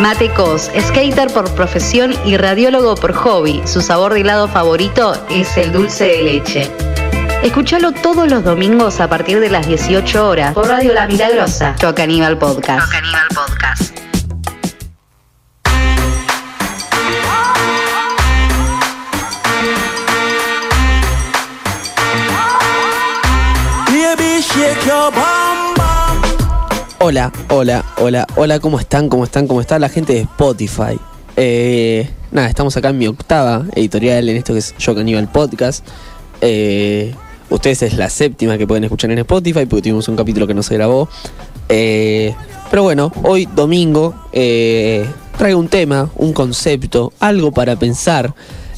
Matecos, 0.00 0.70
skater 0.80 1.30
por 1.32 1.54
profesión 1.54 2.14
y 2.24 2.36
radiólogo 2.36 2.94
por 2.94 3.12
hobby. 3.12 3.62
Su 3.66 3.82
sabor 3.82 4.14
de 4.14 4.22
helado 4.22 4.48
favorito 4.48 5.12
es 5.28 5.56
el 5.56 5.72
dulce 5.72 6.04
de 6.04 6.22
leche. 6.22 6.70
Escúchalo 7.42 7.92
todos 7.92 8.30
los 8.30 8.42
domingos 8.42 9.00
a 9.00 9.08
partir 9.08 9.40
de 9.40 9.50
las 9.50 9.66
18 9.66 10.28
horas 10.28 10.54
por 10.54 10.68
Radio 10.68 10.94
La 10.94 11.06
Milagrosa. 11.06 11.74
Choca 11.78 12.04
Aníbal 12.04 12.38
Podcast. 12.38 12.84
Choca 12.84 12.98
Aníbal 12.98 13.28
Podcast. 13.34 13.90
Hola, 27.10 27.32
hola, 27.48 27.84
hola, 27.96 28.26
hola, 28.36 28.60
¿cómo 28.60 28.78
están? 28.78 29.08
¿Cómo 29.08 29.24
están? 29.24 29.48
¿Cómo 29.48 29.60
está 29.60 29.80
la 29.80 29.88
gente 29.88 30.12
de 30.12 30.20
Spotify? 30.20 30.96
Eh, 31.36 32.08
nada, 32.30 32.48
estamos 32.48 32.76
acá 32.76 32.90
en 32.90 32.98
mi 32.98 33.08
octava 33.08 33.66
editorial 33.74 34.28
en 34.28 34.36
esto 34.36 34.52
que 34.52 34.60
es 34.60 34.76
Yo 34.78 34.94
Caníbal 34.94 35.28
Podcast. 35.28 35.84
Eh, 36.40 37.12
ustedes 37.48 37.82
es 37.82 37.94
la 37.94 38.08
séptima 38.10 38.56
que 38.58 38.64
pueden 38.64 38.84
escuchar 38.84 39.10
en 39.10 39.18
Spotify 39.18 39.66
porque 39.66 39.82
tuvimos 39.82 40.06
un 40.06 40.14
capítulo 40.14 40.46
que 40.46 40.54
no 40.54 40.62
se 40.62 40.74
grabó. 40.74 41.08
Eh, 41.68 42.32
pero 42.70 42.84
bueno, 42.84 43.10
hoy 43.24 43.48
domingo 43.56 44.14
eh, 44.32 45.04
traigo 45.36 45.58
un 45.58 45.66
tema, 45.66 46.10
un 46.14 46.32
concepto, 46.32 47.12
algo 47.18 47.50
para 47.50 47.74
pensar 47.74 48.32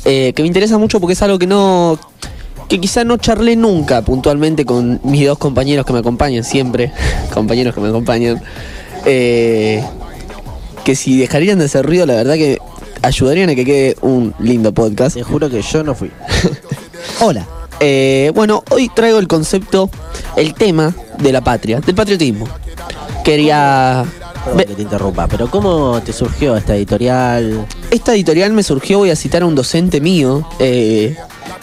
eh, 0.06 0.32
que 0.34 0.40
me 0.40 0.46
interesa 0.46 0.78
mucho 0.78 1.00
porque 1.00 1.12
es 1.12 1.20
algo 1.20 1.38
que 1.38 1.46
no 1.46 1.98
que 2.72 2.80
quizá 2.80 3.04
no 3.04 3.18
charlé 3.18 3.54
nunca 3.54 4.00
puntualmente 4.00 4.64
con 4.64 4.98
mis 5.02 5.26
dos 5.26 5.36
compañeros 5.36 5.84
que 5.84 5.92
me 5.92 5.98
acompañan 5.98 6.42
siempre, 6.42 6.90
compañeros 7.34 7.74
que 7.74 7.82
me 7.82 7.88
acompañan, 7.90 8.42
eh, 9.04 9.84
que 10.82 10.96
si 10.96 11.18
dejarían 11.18 11.58
de 11.58 11.66
hacer 11.66 11.84
ruido, 11.84 12.06
la 12.06 12.14
verdad 12.14 12.32
que 12.36 12.56
ayudarían 13.02 13.50
a 13.50 13.54
que 13.54 13.66
quede 13.66 13.96
un 14.00 14.32
lindo 14.38 14.72
podcast. 14.72 15.16
Te 15.16 15.22
juro 15.22 15.50
que 15.50 15.60
yo 15.60 15.84
no 15.84 15.94
fui. 15.94 16.10
Hola. 17.20 17.46
Eh, 17.78 18.32
bueno, 18.34 18.64
hoy 18.70 18.88
traigo 18.88 19.18
el 19.18 19.28
concepto, 19.28 19.90
el 20.36 20.54
tema 20.54 20.94
de 21.18 21.30
la 21.30 21.42
patria, 21.42 21.78
del 21.80 21.94
patriotismo. 21.94 22.48
Quería... 23.22 24.06
Perdón 24.44 24.56
Ve- 24.56 24.64
que 24.64 24.74
te 24.76 24.82
interrumpa, 24.82 25.28
pero 25.28 25.50
¿cómo 25.50 26.00
te 26.02 26.14
surgió 26.14 26.56
esta 26.56 26.74
editorial? 26.74 27.66
Esta 27.90 28.14
editorial 28.14 28.54
me 28.54 28.62
surgió, 28.62 28.98
voy 28.98 29.10
a 29.10 29.16
citar 29.16 29.42
a 29.42 29.46
un 29.46 29.54
docente 29.54 30.00
mío, 30.00 30.48
eh, 30.58 31.16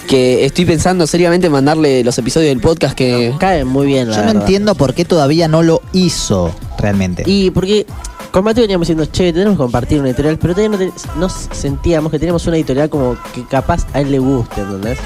que 0.10 0.44
estoy 0.44 0.66
pensando 0.66 1.06
seriamente 1.06 1.46
en 1.48 1.54
mandarle 1.54 2.04
los 2.04 2.18
episodios 2.18 2.50
del 2.50 2.60
podcast 2.60 2.96
que... 2.96 3.32
Cae 3.40 3.64
muy 3.64 3.86
bien, 3.86 4.10
la 4.10 4.16
Yo 4.16 4.22
no 4.22 4.28
verdad. 4.30 4.42
entiendo 4.42 4.74
por 4.74 4.96
qué 4.96 5.06
todavía 5.06 5.48
no 5.48 5.62
lo 5.62 5.84
hizo 5.94 6.52
realmente. 6.80 7.22
Y 7.28 7.52
porque 7.52 7.86
con 8.32 8.44
Mateo 8.44 8.64
veníamos 8.64 8.88
diciendo, 8.88 9.06
che, 9.06 9.32
tenemos 9.32 9.54
que 9.54 9.58
compartir 9.60 10.00
una 10.00 10.10
editorial, 10.10 10.40
pero 10.40 10.56
todavía 10.56 10.92
no, 11.16 11.30
sentíamos 11.30 12.12
que 12.12 12.18
teníamos 12.18 12.46
una 12.48 12.58
editorial 12.58 12.90
como 12.90 13.18
que 13.36 13.46
capaz 13.46 13.86
a 13.94 14.02
él 14.02 14.10
le 14.10 14.18
guste, 14.18 14.62
¿entendés? 14.62 14.98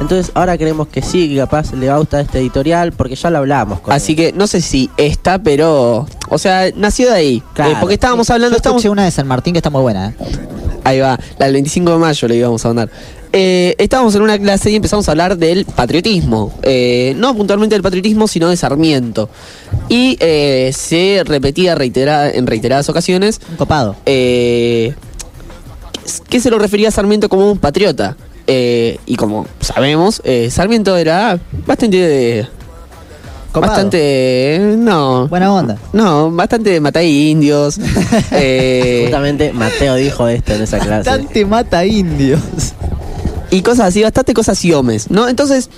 Entonces 0.00 0.32
ahora 0.34 0.56
creemos 0.56 0.88
que 0.88 1.02
sí, 1.02 1.28
que 1.28 1.36
capaz 1.36 1.74
le 1.74 1.88
va 1.88 1.96
a 1.96 1.98
gustar 1.98 2.20
esta 2.22 2.38
editorial, 2.38 2.92
porque 2.92 3.14
ya 3.14 3.28
lo 3.28 3.38
hablamos. 3.38 3.80
Con 3.80 3.92
Así 3.92 4.12
él. 4.12 4.16
que 4.16 4.32
no 4.32 4.46
sé 4.46 4.62
si 4.62 4.90
está, 4.96 5.38
pero... 5.38 6.06
O 6.30 6.38
sea, 6.38 6.70
nació 6.74 7.10
de 7.10 7.14
ahí. 7.14 7.42
Claro. 7.52 7.72
Eh, 7.72 7.76
porque 7.78 7.94
estábamos 7.94 8.30
hablando... 8.30 8.54
Yo 8.54 8.56
Estábamos, 8.56 8.80
escuché 8.80 8.90
una 8.90 9.04
de 9.04 9.10
San 9.10 9.26
Martín 9.26 9.52
que 9.52 9.58
está 9.58 9.68
muy 9.68 9.82
buena, 9.82 10.08
¿eh? 10.08 10.14
Ahí 10.86 11.00
va, 11.00 11.18
la 11.38 11.46
del 11.46 11.54
25 11.54 11.90
de 11.90 11.98
mayo 11.98 12.28
le 12.28 12.36
íbamos 12.36 12.64
a 12.64 12.68
mandar. 12.68 12.90
Eh, 13.32 13.74
estábamos 13.78 14.14
en 14.14 14.22
una 14.22 14.38
clase 14.38 14.70
y 14.70 14.76
empezamos 14.76 15.08
a 15.08 15.10
hablar 15.10 15.36
del 15.36 15.64
patriotismo. 15.64 16.54
Eh, 16.62 17.12
no 17.16 17.34
puntualmente 17.36 17.74
del 17.74 17.82
patriotismo, 17.82 18.28
sino 18.28 18.48
de 18.48 18.56
Sarmiento. 18.56 19.28
Y 19.88 20.16
eh, 20.20 20.70
se 20.72 21.22
repetía 21.26 21.74
reitera- 21.74 22.30
en 22.32 22.46
reiteradas 22.46 22.88
ocasiones 22.88 23.40
copado. 23.58 23.96
que 24.04 24.94
se 26.40 26.50
lo 26.50 26.58
refería 26.60 26.88
a 26.88 26.92
Sarmiento 26.92 27.28
como 27.28 27.50
un 27.50 27.58
patriota. 27.58 28.16
Y 28.46 29.16
como 29.16 29.46
sabemos, 29.60 30.22
Sarmiento 30.50 30.96
era 30.96 31.38
bastante 31.66 31.96
de. 31.96 32.46
Copado. 33.56 33.72
Bastante. 33.72 34.74
No. 34.76 35.28
Buena 35.28 35.50
onda. 35.50 35.78
No, 35.94 36.30
bastante 36.30 36.78
mata 36.78 37.02
indios. 37.02 37.78
eh, 38.32 39.04
Justamente 39.04 39.54
Mateo 39.54 39.94
dijo 39.94 40.28
esto 40.28 40.52
en 40.52 40.60
esa 40.60 40.78
clase. 40.78 41.08
Bastante 41.08 41.46
mata 41.46 41.86
indios. 41.86 42.38
y 43.50 43.62
cosas 43.62 43.86
así, 43.86 44.02
bastante 44.02 44.34
cosas 44.34 44.60
yomes, 44.60 45.10
¿no? 45.10 45.26
Entonces, 45.26 45.70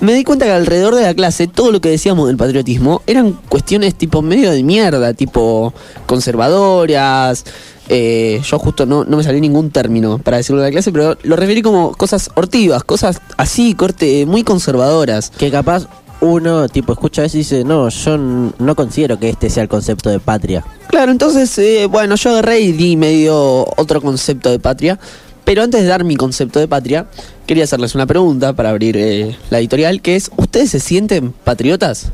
me 0.00 0.14
di 0.14 0.22
cuenta 0.22 0.44
que 0.44 0.52
alrededor 0.52 0.94
de 0.94 1.02
la 1.02 1.12
clase, 1.14 1.48
todo 1.48 1.72
lo 1.72 1.80
que 1.80 1.88
decíamos 1.88 2.28
del 2.28 2.36
patriotismo 2.36 3.02
eran 3.08 3.32
cuestiones 3.48 3.96
tipo 3.96 4.22
medio 4.22 4.52
de 4.52 4.62
mierda, 4.62 5.12
tipo 5.12 5.74
conservadoras. 6.06 7.44
eh, 7.88 8.40
yo 8.44 8.60
justo 8.60 8.86
no, 8.86 9.02
no 9.02 9.16
me 9.16 9.24
salió 9.24 9.40
ningún 9.40 9.70
término 9.72 10.18
para 10.18 10.36
decirlo 10.36 10.62
en 10.62 10.66
la 10.66 10.70
clase, 10.70 10.92
pero 10.92 11.18
lo 11.24 11.34
referí 11.34 11.62
como 11.62 11.96
cosas 11.96 12.30
hortivas, 12.36 12.84
cosas 12.84 13.20
así, 13.38 13.74
corte, 13.74 14.24
muy 14.24 14.44
conservadoras. 14.44 15.30
Que 15.30 15.50
capaz 15.50 15.88
uno, 16.20 16.68
tipo, 16.68 16.92
escucha 16.92 17.24
eso 17.24 17.36
y 17.36 17.40
dice, 17.40 17.64
no, 17.64 17.88
yo 17.88 18.16
no 18.16 18.74
considero 18.74 19.18
que 19.18 19.30
este 19.30 19.50
sea 19.50 19.62
el 19.62 19.68
concepto 19.68 20.10
de 20.10 20.20
patria. 20.20 20.64
Claro, 20.88 21.12
entonces, 21.12 21.56
eh, 21.58 21.86
bueno, 21.86 22.14
yo 22.16 22.30
agarré 22.30 22.60
y 22.60 22.72
di 22.72 22.96
medio 22.96 23.64
otro 23.76 24.00
concepto 24.00 24.50
de 24.50 24.58
patria. 24.58 24.98
Pero 25.44 25.62
antes 25.62 25.82
de 25.82 25.88
dar 25.88 26.04
mi 26.04 26.16
concepto 26.16 26.58
de 26.58 26.68
patria, 26.68 27.06
quería 27.46 27.64
hacerles 27.64 27.94
una 27.94 28.06
pregunta 28.06 28.54
para 28.54 28.70
abrir 28.70 28.96
eh, 28.96 29.36
la 29.50 29.58
editorial, 29.58 30.00
que 30.00 30.16
es, 30.16 30.30
¿ustedes 30.36 30.70
se 30.70 30.80
sienten 30.80 31.32
patriotas? 31.32 32.06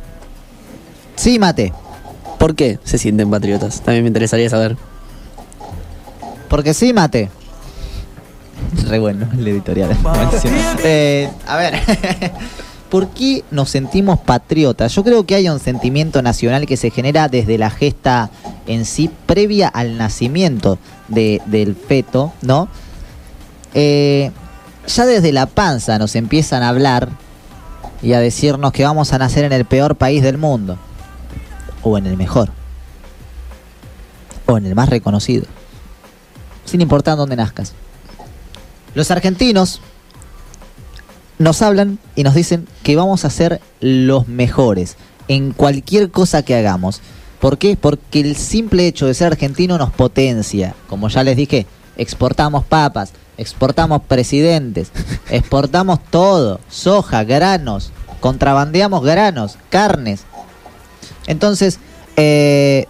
Sí, 1.14 1.38
mate. 1.38 1.72
¿Por 2.38 2.54
qué 2.54 2.78
se 2.82 2.98
sienten 2.98 3.30
patriotas? 3.30 3.82
También 3.82 4.02
me 4.04 4.08
interesaría 4.08 4.50
saber. 4.50 4.76
Porque 6.48 6.74
sí, 6.74 6.92
mate. 6.92 7.30
Re 8.88 8.98
bueno 8.98 9.28
el 9.38 9.46
editorial. 9.46 9.96
Eh, 10.82 11.30
a 11.46 11.56
ver. 11.56 11.74
¿Por 12.90 13.08
qué 13.10 13.44
nos 13.52 13.70
sentimos 13.70 14.18
patriotas? 14.18 14.94
Yo 14.94 15.04
creo 15.04 15.24
que 15.24 15.36
hay 15.36 15.48
un 15.48 15.60
sentimiento 15.60 16.22
nacional 16.22 16.66
que 16.66 16.76
se 16.76 16.90
genera 16.90 17.28
desde 17.28 17.56
la 17.56 17.70
gesta 17.70 18.30
en 18.66 18.84
sí, 18.84 19.08
previa 19.26 19.68
al 19.68 19.96
nacimiento 19.96 20.78
de- 21.08 21.40
del 21.46 21.76
feto, 21.76 22.32
¿no? 22.42 22.68
Eh, 23.74 24.32
ya 24.88 25.06
desde 25.06 25.30
la 25.32 25.46
panza 25.46 25.98
nos 26.00 26.16
empiezan 26.16 26.64
a 26.64 26.68
hablar 26.70 27.08
y 28.02 28.14
a 28.14 28.18
decirnos 28.20 28.72
que 28.72 28.82
vamos 28.84 29.12
a 29.12 29.18
nacer 29.18 29.44
en 29.44 29.52
el 29.52 29.64
peor 29.66 29.94
país 29.94 30.22
del 30.22 30.38
mundo. 30.38 30.76
O 31.82 31.96
en 31.96 32.06
el 32.06 32.16
mejor. 32.16 32.50
O 34.46 34.58
en 34.58 34.66
el 34.66 34.74
más 34.74 34.88
reconocido. 34.88 35.44
Sin 36.64 36.80
importar 36.80 37.16
dónde 37.16 37.36
nazcas. 37.36 37.72
Los 38.94 39.10
argentinos 39.12 39.80
nos 41.40 41.62
hablan 41.62 41.98
y 42.14 42.22
nos 42.22 42.34
dicen 42.34 42.68
que 42.82 42.96
vamos 42.96 43.24
a 43.24 43.30
ser 43.30 43.62
los 43.80 44.28
mejores 44.28 44.96
en 45.26 45.52
cualquier 45.52 46.10
cosa 46.10 46.42
que 46.42 46.54
hagamos. 46.54 47.00
¿Por 47.40 47.56
qué? 47.56 47.78
Porque 47.80 48.20
el 48.20 48.36
simple 48.36 48.86
hecho 48.86 49.06
de 49.06 49.14
ser 49.14 49.28
argentino 49.28 49.78
nos 49.78 49.90
potencia. 49.90 50.74
Como 50.86 51.08
ya 51.08 51.24
les 51.24 51.38
dije, 51.38 51.66
exportamos 51.96 52.66
papas, 52.66 53.14
exportamos 53.38 54.02
presidentes, 54.02 54.92
exportamos 55.30 56.00
todo, 56.10 56.60
soja, 56.68 57.24
granos, 57.24 57.90
contrabandeamos 58.20 59.02
granos, 59.02 59.56
carnes. 59.70 60.24
Entonces, 61.26 61.78
eh, 62.16 62.84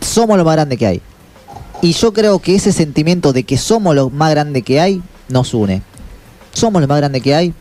somos 0.00 0.36
lo 0.36 0.44
más 0.44 0.56
grande 0.56 0.76
que 0.76 0.86
hay. 0.88 1.02
Y 1.82 1.92
yo 1.92 2.12
creo 2.12 2.40
que 2.40 2.56
ese 2.56 2.72
sentimiento 2.72 3.32
de 3.32 3.44
que 3.44 3.58
somos 3.58 3.94
lo 3.94 4.10
más 4.10 4.32
grande 4.32 4.62
que 4.62 4.80
hay 4.80 5.00
nos 5.28 5.54
une. 5.54 5.82
Somos 6.52 6.80
lo 6.82 6.88
más 6.88 6.98
grande 6.98 7.20
que 7.20 7.34
hay 7.34 7.54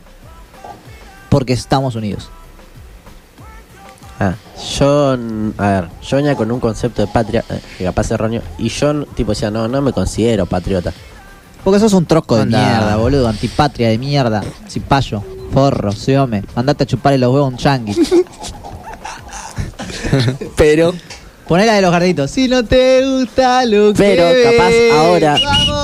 porque 1.30 1.54
estamos 1.54 1.96
unidos. 1.96 2.30
Ah, 4.20 4.34
yo, 4.80 5.16
a 5.60 5.68
ver, 5.70 5.90
yo 6.02 6.18
venía 6.18 6.36
con 6.36 6.52
un 6.52 6.60
concepto 6.60 7.04
de 7.04 7.08
patria, 7.08 7.44
eh, 7.50 7.60
que 7.78 7.84
capaz 7.84 8.10
erróneo, 8.10 8.42
y 8.58 8.70
yo, 8.70 9.06
tipo, 9.08 9.32
decía, 9.32 9.52
no, 9.52 9.68
no 9.68 9.82
me 9.82 9.94
considero 9.94 10.48
patriota. 10.48 10.92
Porque 11.64 11.80
sos 11.80 11.94
un 11.94 12.06
troco 12.08 12.36
de 12.36 12.44
Anda. 12.44 12.58
mierda, 12.60 12.96
boludo, 12.96 13.28
antipatria 13.28 13.90
de 13.90 13.98
mierda, 14.00 14.42
cipayo, 14.68 15.22
forro, 15.54 15.92
siome, 15.92 16.44
andate 16.56 16.86
a 16.86 16.88
chuparle 16.88 17.20
los 17.20 17.32
huevos 17.32 17.48
a 17.48 17.50
un 17.52 17.58
changui. 17.58 17.96
Pero, 20.56 20.94
Poné 21.48 21.66
la 21.66 21.76
de 21.76 21.82
los 21.82 21.92
garditos. 21.92 22.30
Si 22.30 22.50
no 22.50 22.66
te 22.66 23.06
gusta 23.06 23.64
lo 23.64 23.94
que 23.94 24.00
Pero 24.00 24.24
capaz 24.52 24.68
ves, 24.70 24.94
ahora- 24.94 25.38
¡Vamos! 25.42 25.77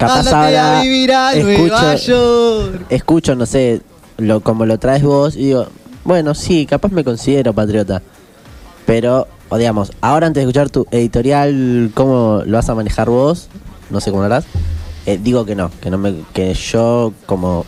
Capaz 0.00 0.32
ahora 0.32 0.80
a 0.80 0.82
vivir 0.82 1.12
a 1.12 1.34
Nueva 1.34 1.92
escucho, 1.94 2.06
York. 2.06 2.86
escucho, 2.90 3.34
no 3.34 3.46
sé, 3.46 3.82
lo, 4.16 4.40
como 4.40 4.64
lo 4.66 4.78
traes 4.78 5.02
vos, 5.02 5.36
y 5.36 5.44
digo, 5.44 5.66
bueno, 6.04 6.34
sí, 6.34 6.66
capaz 6.66 6.90
me 6.90 7.04
considero 7.04 7.52
patriota. 7.52 8.02
Pero, 8.86 9.28
o 9.50 9.58
digamos, 9.58 9.92
ahora 10.00 10.26
antes 10.26 10.40
de 10.40 10.48
escuchar 10.48 10.70
tu 10.70 10.86
editorial, 10.90 11.90
cómo 11.94 12.42
lo 12.46 12.56
vas 12.56 12.68
a 12.68 12.74
manejar 12.74 13.10
vos, 13.10 13.48
no 13.90 14.00
sé 14.00 14.10
cómo 14.10 14.22
lo 14.22 14.26
harás, 14.26 14.44
eh, 15.06 15.18
digo 15.22 15.44
que 15.44 15.54
no, 15.54 15.70
que 15.80 15.90
no 15.90 15.98
me, 15.98 16.14
que 16.32 16.54
yo 16.54 17.12
como 17.26 17.64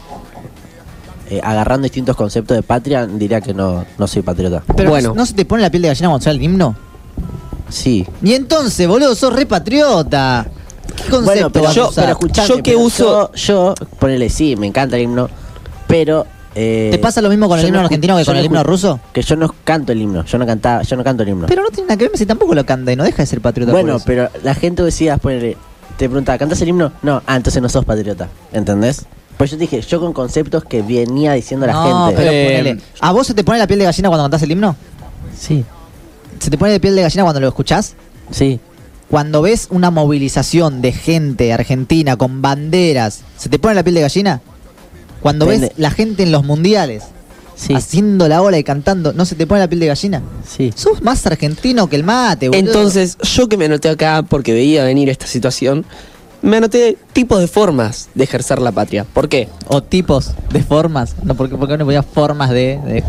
eh, 1.31 1.41
agarrando 1.43 1.85
distintos 1.85 2.17
conceptos 2.17 2.57
de 2.57 2.63
patria, 2.63 3.07
diría 3.07 3.41
que 3.41 3.55
no, 3.55 3.85
no 3.99 4.07
soy 4.07 4.23
patriota. 4.23 4.63
Pero 4.77 4.91
Bueno. 4.91 5.15
¿no 5.15 5.25
se 5.27 5.35
te 5.35 5.45
pone 5.45 5.63
la 5.63 5.71
piel 5.71 5.83
de 5.83 5.89
gallina 5.89 6.09
cuando 6.09 6.25
sale 6.25 6.39
el 6.39 6.45
himno? 6.45 6.77
Sí. 7.69 8.07
Y 8.23 8.35
entonces, 8.35 8.87
boludo, 8.89 9.15
sos 9.15 9.33
re 9.33 9.47
patriota. 9.47 10.47
¿Qué 11.05 11.11
concepto 11.11 11.25
Bueno, 11.25 11.51
pero 11.51 11.65
vas 11.65 11.73
a 11.73 11.75
yo, 11.77 11.89
usar? 11.89 12.05
pero 12.05 12.13
escuchame, 12.13 12.49
Yo 12.49 12.57
que 12.57 12.63
pero 12.73 12.81
uso- 12.81 13.33
Yo, 13.33 13.35
yo, 13.35 13.75
ponele, 13.99 14.29
sí, 14.31 14.57
me 14.57 14.67
encanta 14.67 14.97
el 14.97 15.03
himno, 15.03 15.29
pero... 15.87 16.27
eh, 16.55 16.89
¿Te 16.93 16.99
pasa 16.99 17.21
lo 17.23 17.29
mismo 17.29 17.49
con 17.49 17.59
el 17.59 17.63
yo 17.63 17.69
himno 17.69 17.81
no 17.81 17.85
argentino 17.87 18.15
que 18.17 18.23
yo 18.23 18.27
con 18.27 18.35
no 18.35 18.41
el 18.41 18.47
himno 18.47 18.63
ruso? 18.63 19.01
Que 19.13 19.23
yo 19.23 19.37
no 19.37 19.55
canto 19.65 19.93
el 19.93 20.01
himno, 20.01 20.25
yo 20.25 20.39
no 20.39 20.47
cantaba, 20.47 20.83
yo 20.83 20.97
no 20.97 21.05
canto 21.05 21.23
el 21.23 21.29
himno. 21.31 21.47
Pero 21.49 21.63
no 21.63 21.69
tiene 21.71 21.89
nada 21.89 21.97
que 21.99 22.09
ver, 22.09 22.17
si 22.19 22.27
tampoco 22.27 22.55
lo 22.55 22.65
canta 22.67 22.93
y 22.93 22.97
no 22.97 23.05
deja 23.05 23.23
de 23.23 23.27
ser 23.27 23.41
patriota. 23.41 23.73
bueno, 23.73 23.99
pero 24.05 24.29
la 24.43 24.55
gente 24.55 24.83
decía, 24.83 25.17
ponele, 25.19 25.57
te 25.97 26.09
preguntaba, 26.09 26.39
¿cantas 26.39 26.61
el 26.63 26.69
himno? 26.69 26.93
No, 27.03 27.23
ah, 27.27 27.37
entonces 27.37 27.61
no 27.63 27.69
sos 27.69 27.85
patriota, 27.85 28.29
¿entendés? 28.53 29.05
Pues 29.39 29.51
yo 29.51 29.57
te 29.57 29.63
dije, 29.63 29.81
yo 29.81 29.99
con 30.01 30.13
conceptos 30.13 30.63
que 30.65 30.83
venía 30.83 31.33
diciendo 31.33 31.67
la 31.67 31.73
no, 31.73 32.07
gente. 32.07 32.17
pero 32.17 32.31
Eh, 32.33 32.45
ponele. 32.45 32.81
¿A 33.01 33.13
vos 33.13 33.27
se 33.27 33.35
te 33.35 33.43
pone 33.43 33.59
la 33.59 33.67
piel 33.67 33.79
de 33.81 33.87
gallina 33.87 34.09
cuando 34.09 34.25
cantás 34.25 34.43
el 34.43 34.51
himno? 34.53 34.77
Sí, 35.37 35.65
¿Se 36.39 36.51
te 36.51 36.59
pone 36.59 36.73
de 36.73 36.81
piel 36.81 36.95
de 36.95 37.03
gallina 37.03 37.23
cuando 37.23 37.41
lo 37.41 37.49
escuchás? 37.49 37.95
sí. 38.31 38.61
Cuando 39.13 39.43
ves 39.43 39.67
una 39.69 39.91
movilización 39.91 40.81
de 40.81 40.91
gente 40.91 41.53
argentina 41.53 42.17
con 42.17 42.41
banderas, 42.41 43.21
¿se 43.37 43.51
te 43.51 43.59
pone 43.59 43.75
la 43.75 43.83
piel 43.83 43.97
de 43.97 44.01
gallina? 44.01 44.41
Cuando 45.21 45.45
ves 45.45 45.71
la 45.77 45.91
gente 45.91 46.23
en 46.23 46.33
los 46.33 46.45
mundiales 46.45 47.03
Sí, 47.55 47.75
haciendo 47.75 48.27
la 48.27 48.41
ola 48.41 48.59
y 48.59 48.65
cantando, 48.65 49.13
¿no 49.13 49.27
se 49.27 49.35
te 49.35 49.47
pone 49.47 49.61
la 49.61 49.69
piel 49.69 49.81
de 49.81 49.89
gallina? 49.89 50.23
sí. 50.49 50.73
Sos 50.75 51.03
más 51.03 51.27
argentino 51.27 51.91
que 51.91 51.97
el 51.97 52.05
mate, 52.05 52.49
boludo. 52.49 52.67
Entonces, 52.67 53.19
yo 53.19 53.51
que 53.51 53.59
me 53.59 53.67
anoté 53.67 53.91
acá 53.91 54.25
porque 54.27 54.55
veía 54.55 54.83
venir 54.83 55.11
esta 55.11 55.27
situación, 55.27 55.85
me 56.43 56.57
anoté 56.59 56.97
tipos 57.13 57.41
de 57.41 57.47
formas 57.47 58.09
de 58.15 58.25
ejercer 58.25 58.61
la 58.61 58.73
patria. 58.73 59.05
¿Por 59.13 59.29
qué? 59.29 59.49
O 59.69 59.83
tipos 59.83 60.33
de 60.53 60.63
formas. 60.63 61.15
No, 61.23 61.35
porque, 61.37 61.57
porque 61.57 61.79
no 61.79 61.85
ponía 61.85 62.03
formas 62.03 62.51
de. 62.51 62.79
de- 62.85 63.05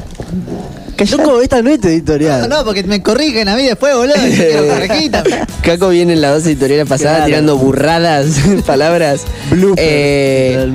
Loco, 1.12 1.42
esta 1.42 1.62
no 1.62 1.70
es 1.70 1.82
tu 1.82 1.88
editorial. 1.90 2.48
No, 2.48 2.58
no, 2.60 2.64
porque 2.66 2.84
me 2.84 3.02
corrigen 3.02 3.50
a 3.50 3.56
mí 3.58 3.64
después, 3.64 3.94
boludo. 3.96 4.14
Caco 5.64 5.90
viene 5.90 6.14
en 6.14 6.22
las 6.22 6.34
dos 6.36 6.46
editoriales 6.46 6.88
pasadas 6.88 7.16
Claro. 7.18 7.26
tirando 7.26 7.58
burradas, 7.58 8.28
palabras. 8.66 9.22
Blooper, 9.50 9.84
Eh, 9.86 10.70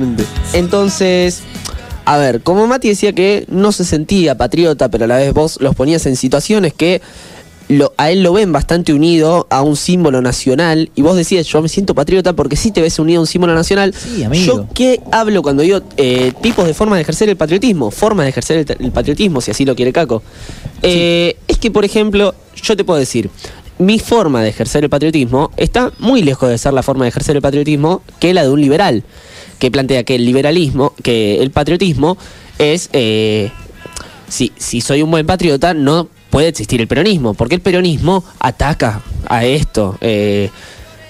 entonces, 0.53 1.39
a 2.05 2.17
ver, 2.17 2.41
como 2.41 2.67
Mati 2.67 2.89
decía 2.89 3.13
que 3.13 3.45
no 3.49 3.71
se 3.71 3.85
sentía 3.85 4.35
patriota, 4.37 4.89
pero 4.89 5.05
a 5.05 5.07
la 5.07 5.17
vez 5.17 5.33
vos 5.33 5.57
los 5.61 5.73
ponías 5.75 6.05
en 6.05 6.15
situaciones 6.15 6.73
que 6.73 7.01
lo- 7.69 7.93
a 7.97 8.09
él 8.11 8.23
lo 8.23 8.33
ven 8.33 8.51
bastante 8.51 8.93
unido 8.93 9.47
a 9.49 9.61
un 9.61 9.75
símbolo 9.77 10.21
nacional 10.21 10.89
y 10.95 11.01
vos 11.03 11.15
decías, 11.15 11.45
yo 11.47 11.61
me 11.61 11.69
siento 11.69 11.95
patriota 11.95 12.33
porque 12.33 12.55
sí 12.55 12.71
te 12.71 12.81
ves 12.81 12.99
unido 12.99 13.19
a 13.19 13.21
un 13.21 13.27
símbolo 13.27 13.53
nacional. 13.55 13.93
Sí, 13.93 14.23
amigo. 14.23 14.43
Yo 14.45 14.67
qué 14.73 14.99
hablo 15.11 15.41
cuando 15.43 15.63
digo 15.63 15.79
eh, 15.95 16.33
tipos 16.41 16.65
de 16.65 16.73
formas 16.73 16.97
de 16.97 17.03
ejercer 17.03 17.29
el 17.29 17.37
patriotismo, 17.37 17.91
formas 17.91 18.25
de 18.25 18.31
ejercer 18.31 18.57
el, 18.77 18.85
el 18.85 18.91
patriotismo, 18.91 19.39
si 19.39 19.51
así 19.51 19.65
lo 19.65 19.75
quiere 19.75 19.93
Caco. 19.93 20.21
Eh, 20.81 21.37
Es 21.47 21.57
que, 21.59 21.71
por 21.71 21.85
ejemplo, 21.85 22.33
yo 22.61 22.75
te 22.75 22.83
puedo 22.83 22.99
decir, 22.99 23.29
mi 23.77 23.99
forma 23.99 24.41
de 24.41 24.49
ejercer 24.49 24.83
el 24.83 24.89
patriotismo 24.89 25.51
está 25.55 25.91
muy 25.99 26.21
lejos 26.21 26.49
de 26.49 26.57
ser 26.57 26.73
la 26.73 26.83
forma 26.83 27.05
de 27.05 27.09
ejercer 27.09 27.35
el 27.37 27.41
patriotismo 27.41 28.01
que 28.19 28.33
la 28.33 28.43
de 28.43 28.49
un 28.49 28.59
liberal, 28.61 29.03
que 29.59 29.69
plantea 29.71 30.03
que 30.03 30.15
el 30.15 30.25
liberalismo, 30.25 30.93
que 31.03 31.41
el 31.41 31.51
patriotismo 31.51 32.17
es, 32.57 32.89
eh, 32.93 33.51
si, 34.27 34.51
si 34.57 34.81
soy 34.81 35.01
un 35.01 35.11
buen 35.11 35.25
patriota, 35.25 35.73
no 35.73 36.09
puede 36.29 36.47
existir 36.49 36.79
el 36.81 36.87
peronismo, 36.87 37.33
porque 37.33 37.55
el 37.55 37.61
peronismo 37.61 38.23
ataca 38.39 39.01
a 39.27 39.45
esto, 39.45 39.97
eh, 40.01 40.49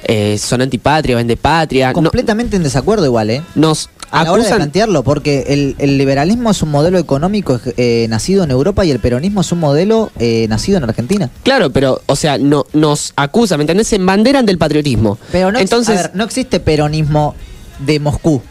eh, 0.05 0.37
son 0.37 0.61
antipatria, 0.61 1.15
vende 1.15 1.35
patria, 1.37 1.87
no- 1.89 1.93
Completamente 1.93 2.55
en 2.55 2.63
desacuerdo, 2.63 3.05
igual, 3.05 3.29
¿eh? 3.29 3.41
nos 3.55 3.89
A 4.11 4.23
la 4.23 4.31
hora 4.31 4.43
de 4.43 4.55
plantearlo, 4.55 5.03
porque 5.03 5.45
el, 5.49 5.75
el 5.77 5.97
liberalismo 5.97 6.49
es 6.49 6.61
un 6.63 6.71
modelo 6.71 6.97
económico 6.97 7.59
eh, 7.77 8.07
nacido 8.09 8.43
en 8.43 8.49
Europa 8.51 8.83
y 8.85 8.91
el 8.91 8.99
peronismo 8.99 9.41
es 9.41 9.51
un 9.51 9.59
modelo 9.59 10.09
eh, 10.17 10.47
nacido 10.49 10.77
en 10.77 10.85
Argentina. 10.85 11.29
Claro, 11.43 11.69
pero, 11.71 12.01
o 12.07 12.15
sea, 12.15 12.37
no, 12.37 12.65
nos 12.73 13.13
acusan, 13.17 13.59
¿me 13.59 13.63
entendés? 13.63 13.87
Se 13.89 13.97
embanderan 13.97 14.45
del 14.45 14.57
patriotismo. 14.57 15.17
Pero 15.31 15.51
no, 15.51 15.59
Entonces, 15.59 15.99
a 15.99 16.01
ver, 16.03 16.11
no 16.15 16.23
existe 16.23 16.59
peronismo 16.59 17.35
de 17.79 17.99
Moscú. 17.99 18.41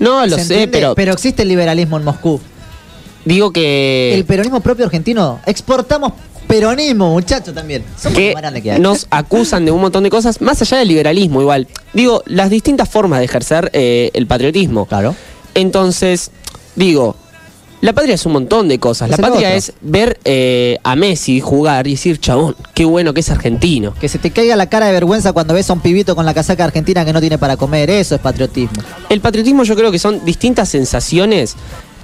no 0.00 0.26
lo 0.26 0.36
¿Se 0.36 0.44
sé, 0.44 0.62
entiende? 0.64 0.92
pero, 0.94 1.12
existe 1.12 1.42
el 1.42 1.48
liberalismo 1.48 1.96
en 1.96 2.04
Moscú. 2.04 2.40
Digo 3.34 3.52
que, 3.52 4.14
el 4.14 4.24
peronismo 4.24 4.60
propio 4.60 4.86
argentino. 4.86 5.40
Exportamos 5.46 6.12
peronismo, 6.46 7.10
muchacho, 7.10 7.52
también. 7.52 7.84
Somos 8.00 8.18
que 8.18 8.34
que 8.62 8.72
hay. 8.72 8.80
nos 8.80 9.06
acusan 9.10 9.64
de 9.64 9.70
un 9.70 9.80
montón 9.80 10.02
de 10.02 10.10
cosas, 10.10 10.40
más 10.40 10.60
allá 10.62 10.78
del 10.78 10.88
liberalismo 10.88 11.40
igual. 11.40 11.68
Digo, 11.92 12.22
las 12.26 12.50
distintas 12.50 12.88
formas 12.88 13.18
de 13.20 13.26
ejercer 13.26 13.70
eh, 13.74 14.10
el 14.14 14.26
patriotismo. 14.26 14.86
Claro. 14.86 15.14
Entonces, 15.54 16.30
digo, 16.74 17.16
la 17.80 17.92
patria 17.92 18.14
es 18.14 18.26
un 18.26 18.32
montón 18.32 18.68
de 18.68 18.78
cosas. 18.78 19.08
La 19.08 19.16
Es 19.16 19.20
patria 19.20 19.48
otro. 19.48 19.58
es 19.58 19.72
ver 19.82 20.18
eh, 20.24 20.78
a 20.82 20.96
Messi 20.96 21.40
jugar 21.40 21.86
y 21.86 21.92
decir, 21.92 22.18
chabón, 22.18 22.56
qué 22.74 22.84
bueno 22.84 23.14
que 23.14 23.20
es 23.20 23.30
argentino. 23.30 23.94
Que 24.00 24.08
se 24.08 24.18
te 24.18 24.30
caiga 24.30 24.56
la 24.56 24.68
cara 24.68 24.86
de 24.86 24.92
vergüenza 24.92 25.32
cuando 25.32 25.54
ves 25.54 25.68
a 25.70 25.74
un 25.74 25.80
pibito 25.80 26.16
con 26.16 26.26
la 26.26 26.34
casaca 26.34 26.64
argentina 26.64 27.04
que 27.04 27.12
no 27.12 27.20
tiene 27.20 27.38
para 27.38 27.56
comer. 27.56 27.90
Eso 27.90 28.14
es 28.14 28.20
patriotismo. 28.20 28.82
El 29.10 29.20
patriotismo 29.20 29.62
yo 29.62 29.76
creo 29.76 29.92
que 29.92 29.98
son 29.98 30.24
distintas 30.24 30.70
sensaciones 30.70 31.54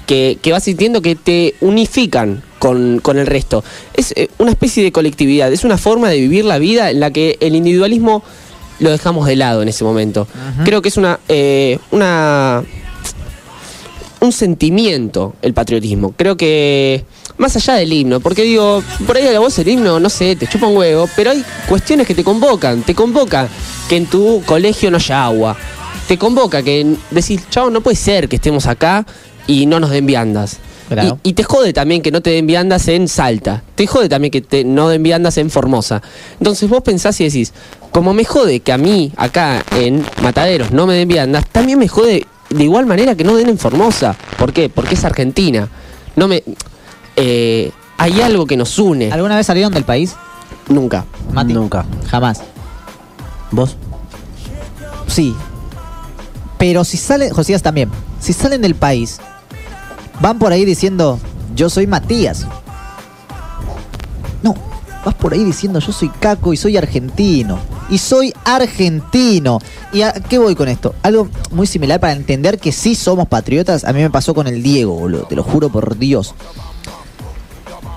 que, 0.06 0.38
que 0.40 0.52
vas 0.52 0.64
sintiendo 0.64 1.02
que 1.02 1.14
te 1.16 1.54
unifican 1.60 2.42
con, 2.58 2.98
con 3.00 3.18
el 3.18 3.26
resto. 3.26 3.64
Es 3.94 4.12
eh, 4.16 4.28
una 4.38 4.50
especie 4.50 4.82
de 4.82 4.92
colectividad, 4.92 5.52
es 5.52 5.64
una 5.64 5.78
forma 5.78 6.08
de 6.08 6.20
vivir 6.20 6.44
la 6.44 6.58
vida 6.58 6.90
en 6.90 7.00
la 7.00 7.10
que 7.10 7.36
el 7.40 7.54
individualismo 7.54 8.22
lo 8.80 8.90
dejamos 8.90 9.26
de 9.26 9.36
lado 9.36 9.62
en 9.62 9.68
ese 9.68 9.84
momento. 9.84 10.26
Creo 10.64 10.82
que 10.82 10.88
es 10.88 10.96
una, 10.96 11.20
eh, 11.28 11.78
una 11.90 12.64
un 14.24 14.32
sentimiento 14.32 15.34
el 15.42 15.54
patriotismo. 15.54 16.12
Creo 16.16 16.36
que 16.36 17.04
más 17.36 17.54
allá 17.56 17.74
del 17.74 17.92
himno, 17.92 18.20
porque 18.20 18.42
digo, 18.42 18.82
por 19.06 19.16
ahí 19.16 19.26
a 19.26 19.32
la 19.32 19.38
voz 19.38 19.58
el 19.58 19.68
himno, 19.68 20.00
no 20.00 20.08
sé, 20.08 20.34
te 20.36 20.46
chupa 20.46 20.66
un 20.66 20.76
huevo, 20.76 21.08
pero 21.14 21.30
hay 21.30 21.44
cuestiones 21.68 22.06
que 22.06 22.14
te 22.14 22.24
convocan. 22.24 22.82
Te 22.82 22.94
convoca 22.94 23.48
que 23.88 23.96
en 23.96 24.06
tu 24.06 24.42
colegio 24.46 24.90
no 24.90 24.96
haya 24.96 25.24
agua. 25.24 25.56
Te 26.08 26.18
convoca 26.18 26.62
que 26.62 26.96
decís, 27.10 27.42
chavo, 27.50 27.70
no 27.70 27.80
puede 27.80 27.96
ser 27.96 28.28
que 28.28 28.36
estemos 28.36 28.66
acá 28.66 29.06
y 29.46 29.66
no 29.66 29.80
nos 29.80 29.90
den 29.90 30.06
viandas. 30.06 30.58
Claro. 30.88 31.18
Y, 31.22 31.30
y 31.30 31.32
te 31.32 31.44
jode 31.44 31.72
también 31.72 32.02
que 32.02 32.10
no 32.10 32.20
te 32.20 32.30
den 32.30 32.46
viandas 32.46 32.88
en 32.88 33.08
Salta. 33.08 33.62
Te 33.74 33.86
jode 33.86 34.08
también 34.08 34.30
que 34.30 34.42
te, 34.42 34.64
no 34.64 34.88
den 34.88 35.02
viandas 35.02 35.38
en 35.38 35.50
Formosa. 35.50 36.02
Entonces 36.38 36.68
vos 36.68 36.82
pensás 36.82 37.18
y 37.20 37.24
decís, 37.24 37.52
como 37.90 38.12
me 38.12 38.24
jode 38.24 38.60
que 38.60 38.72
a 38.72 38.78
mí 38.78 39.12
acá 39.16 39.64
en 39.76 40.04
Mataderos 40.22 40.72
no 40.72 40.86
me 40.86 40.94
den 40.94 41.08
viandas, 41.08 41.46
también 41.50 41.78
me 41.78 41.88
jode 41.88 42.26
de 42.50 42.64
igual 42.64 42.86
manera 42.86 43.14
que 43.14 43.24
no 43.24 43.34
den 43.36 43.48
en 43.48 43.58
Formosa. 43.58 44.14
¿Por 44.38 44.52
qué? 44.52 44.68
Porque 44.68 44.94
es 44.94 45.04
Argentina. 45.04 45.68
No 46.16 46.28
me... 46.28 46.42
eh, 47.16 47.72
hay 47.96 48.20
algo 48.20 48.46
que 48.46 48.56
nos 48.56 48.78
une. 48.78 49.10
¿Alguna 49.10 49.36
vez 49.36 49.46
salieron 49.46 49.72
del 49.72 49.84
país? 49.84 50.14
Nunca. 50.68 51.04
Mati? 51.32 51.52
Nunca. 51.52 51.86
Jamás. 52.08 52.42
¿Vos? 53.50 53.76
Sí. 55.06 55.34
Pero 56.58 56.84
si 56.84 56.96
salen, 56.96 57.30
Josías 57.30 57.62
también, 57.62 57.90
si 58.20 58.32
salen 58.32 58.62
del 58.62 58.74
país, 58.74 59.18
van 60.20 60.38
por 60.38 60.52
ahí 60.52 60.64
diciendo, 60.64 61.18
yo 61.54 61.68
soy 61.70 61.86
Matías. 61.86 62.46
No, 64.42 64.54
vas 65.04 65.14
por 65.14 65.32
ahí 65.32 65.44
diciendo, 65.44 65.78
yo 65.80 65.92
soy 65.92 66.08
Caco 66.08 66.52
y 66.52 66.56
soy 66.56 66.76
argentino. 66.76 67.58
Y 67.90 67.98
soy 67.98 68.32
argentino. 68.44 69.58
¿Y 69.92 70.02
a 70.02 70.12
qué 70.12 70.38
voy 70.38 70.54
con 70.54 70.68
esto? 70.68 70.94
Algo 71.02 71.28
muy 71.50 71.66
similar 71.66 72.00
para 72.00 72.14
entender 72.14 72.58
que 72.58 72.72
sí 72.72 72.94
somos 72.94 73.28
patriotas. 73.28 73.84
A 73.84 73.92
mí 73.92 74.00
me 74.00 74.10
pasó 74.10 74.34
con 74.34 74.46
el 74.46 74.62
Diego, 74.62 74.94
boludo. 74.94 75.24
Te 75.24 75.36
lo 75.36 75.42
juro 75.42 75.68
por 75.68 75.98
Dios. 75.98 76.34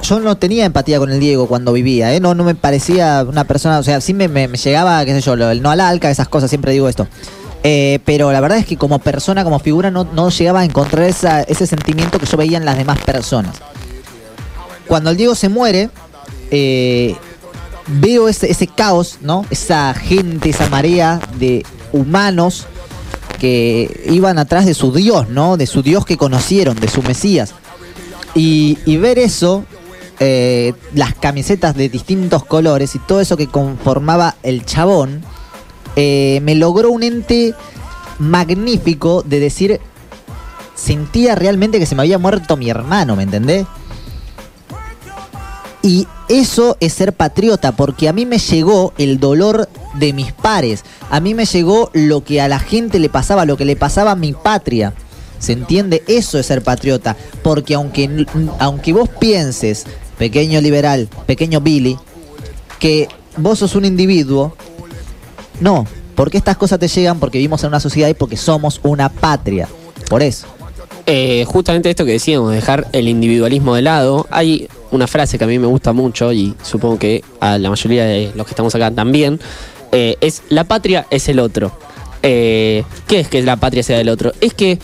Yo 0.03 0.19
no 0.19 0.37
tenía 0.37 0.65
empatía 0.65 0.99
con 0.99 1.09
el 1.11 1.19
Diego 1.19 1.47
cuando 1.47 1.73
vivía, 1.73 2.13
¿eh? 2.13 2.19
No, 2.19 2.35
no 2.35 2.43
me 2.43 2.53
parecía 2.53 3.25
una 3.27 3.45
persona, 3.45 3.79
o 3.79 3.83
sea, 3.83 3.99
sí 3.99 4.13
me, 4.13 4.27
me- 4.27 4.47
me 4.47 4.57
llegaba, 4.57 5.03
qué 5.05 5.13
sé 5.13 5.21
yo, 5.21 5.33
el 5.33 5.61
no 5.61 5.71
al 5.71 5.81
alca, 5.81 6.09
esas 6.11 6.27
cosas, 6.29 6.49
siempre 6.51 6.71
digo 6.71 6.87
esto. 6.87 7.07
Eh, 7.63 7.99
pero 8.05 8.31
la 8.31 8.39
verdad 8.39 8.57
es 8.57 8.65
que 8.65 8.77
como 8.77 8.99
persona, 8.99 9.43
como 9.43 9.59
figura, 9.59 9.91
no, 9.91 10.29
llegaba 10.29 10.61
a 10.61 10.65
encontrar 10.65 11.05
ese 11.05 11.67
sentimiento 11.67 12.19
que 12.19 12.25
yo 12.25 12.37
veía 12.37 12.57
en 12.57 12.65
las 12.65 12.77
demás 12.77 12.99
personas. 12.99 13.55
Cuando 14.87 15.09
el 15.09 15.17
Diego 15.17 15.35
se 15.35 15.49
muere, 15.49 15.89
eh, 16.51 17.15
veo 17.87 18.29
ese, 18.29 18.67
caos, 18.67 19.17
¿no? 19.21 19.45
Esa 19.49 19.93
gente, 19.93 20.49
esa 20.49 20.69
marea 20.69 21.19
de 21.37 21.65
humanos 21.91 22.65
que 23.39 24.03
iban 24.09 24.39
atrás 24.39 24.65
de 24.65 24.73
su 24.73 24.91
Dios, 24.91 25.29
¿no? 25.29 25.57
De 25.57 25.67
su 25.67 25.83
Dios 25.83 26.05
que 26.05 26.17
conocieron, 26.17 26.79
de 26.79 26.87
su 26.87 27.03
Mesías. 27.03 27.53
Y, 28.33 28.77
y 28.85 28.97
ver 28.97 29.19
eso, 29.19 29.65
eh, 30.19 30.73
las 30.95 31.13
camisetas 31.13 31.75
de 31.75 31.89
distintos 31.89 32.43
colores 32.43 32.95
y 32.95 32.99
todo 32.99 33.21
eso 33.21 33.37
que 33.37 33.47
conformaba 33.47 34.35
el 34.41 34.65
chabón, 34.65 35.21
eh, 35.97 36.39
me 36.43 36.55
logró 36.55 36.91
un 36.91 37.03
ente 37.03 37.55
magnífico 38.19 39.23
de 39.23 39.39
decir, 39.39 39.81
sentía 40.75 41.33
realmente 41.35 41.79
que 41.79 41.85
se 41.85 41.95
me 41.95 42.03
había 42.03 42.19
muerto 42.19 42.55
mi 42.55 42.69
hermano, 42.69 43.15
¿me 43.15 43.23
entendés? 43.23 43.65
Y 45.81 46.07
eso 46.29 46.77
es 46.79 46.93
ser 46.93 47.13
patriota, 47.13 47.71
porque 47.71 48.07
a 48.07 48.13
mí 48.13 48.25
me 48.25 48.37
llegó 48.37 48.93
el 48.99 49.19
dolor 49.19 49.67
de 49.95 50.13
mis 50.13 50.31
pares, 50.33 50.83
a 51.09 51.19
mí 51.19 51.33
me 51.33 51.45
llegó 51.45 51.89
lo 51.93 52.23
que 52.23 52.41
a 52.41 52.47
la 52.47 52.59
gente 52.59 52.99
le 52.99 53.09
pasaba, 53.09 53.45
lo 53.45 53.57
que 53.57 53.65
le 53.65 53.75
pasaba 53.75 54.11
a 54.11 54.15
mi 54.15 54.33
patria. 54.33 54.93
¿Se 55.39 55.53
entiende? 55.53 56.03
Eso 56.07 56.37
es 56.37 56.45
ser 56.45 56.63
patriota, 56.63 57.17
porque 57.41 57.73
aunque, 57.73 58.25
aunque 58.59 58.93
vos 58.93 59.09
pienses, 59.19 59.85
pequeño 60.17 60.61
liberal, 60.61 61.09
pequeño 61.25 61.61
Billy, 61.61 61.97
que 62.79 63.07
vos 63.37 63.59
sos 63.59 63.75
un 63.75 63.85
individuo. 63.85 64.55
No, 65.59 65.85
porque 66.15 66.37
estas 66.37 66.57
cosas 66.57 66.79
te 66.79 66.87
llegan 66.87 67.19
porque 67.19 67.37
vivimos 67.37 67.63
en 67.63 67.69
una 67.69 67.79
sociedad 67.79 68.09
y 68.09 68.13
porque 68.13 68.37
somos 68.37 68.79
una 68.83 69.09
patria. 69.09 69.67
Por 70.09 70.23
eso. 70.23 70.47
Eh, 71.05 71.45
justamente 71.47 71.89
esto 71.89 72.05
que 72.05 72.11
decíamos, 72.11 72.51
dejar 72.51 72.87
el 72.91 73.07
individualismo 73.07 73.75
de 73.75 73.81
lado. 73.81 74.27
Hay 74.29 74.67
una 74.91 75.07
frase 75.07 75.37
que 75.37 75.43
a 75.43 75.47
mí 75.47 75.57
me 75.57 75.67
gusta 75.67 75.93
mucho 75.93 76.33
y 76.33 76.55
supongo 76.63 76.99
que 76.99 77.23
a 77.39 77.57
la 77.57 77.69
mayoría 77.69 78.05
de 78.05 78.31
los 78.35 78.45
que 78.45 78.51
estamos 78.51 78.75
acá 78.75 78.91
también. 78.91 79.39
eh, 79.91 80.17
es 80.19 80.43
la 80.49 80.65
patria 80.65 81.07
es 81.09 81.29
el 81.29 81.39
otro. 81.39 81.71
Eh, 82.23 82.83
¿Qué 83.07 83.21
es 83.21 83.29
que 83.29 83.41
la 83.41 83.55
patria 83.55 83.83
sea 83.83 83.97
del 83.97 84.09
otro? 84.09 84.33
Es 84.41 84.53
que, 84.53 84.79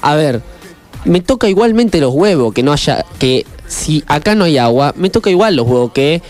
a 0.00 0.14
ver, 0.16 0.42
me 1.04 1.20
toca 1.20 1.48
igualmente 1.48 2.00
los 2.00 2.12
huevos 2.12 2.52
que 2.52 2.62
no 2.62 2.72
haya, 2.72 3.04
que 3.18 3.46
si 3.68 4.02
acá 4.06 4.34
no 4.34 4.44
hay 4.44 4.58
agua, 4.58 4.94
me 4.96 5.10
toca 5.10 5.30
igual 5.30 5.54
los 5.56 5.66
huevos 5.66 5.92
que 5.92 6.22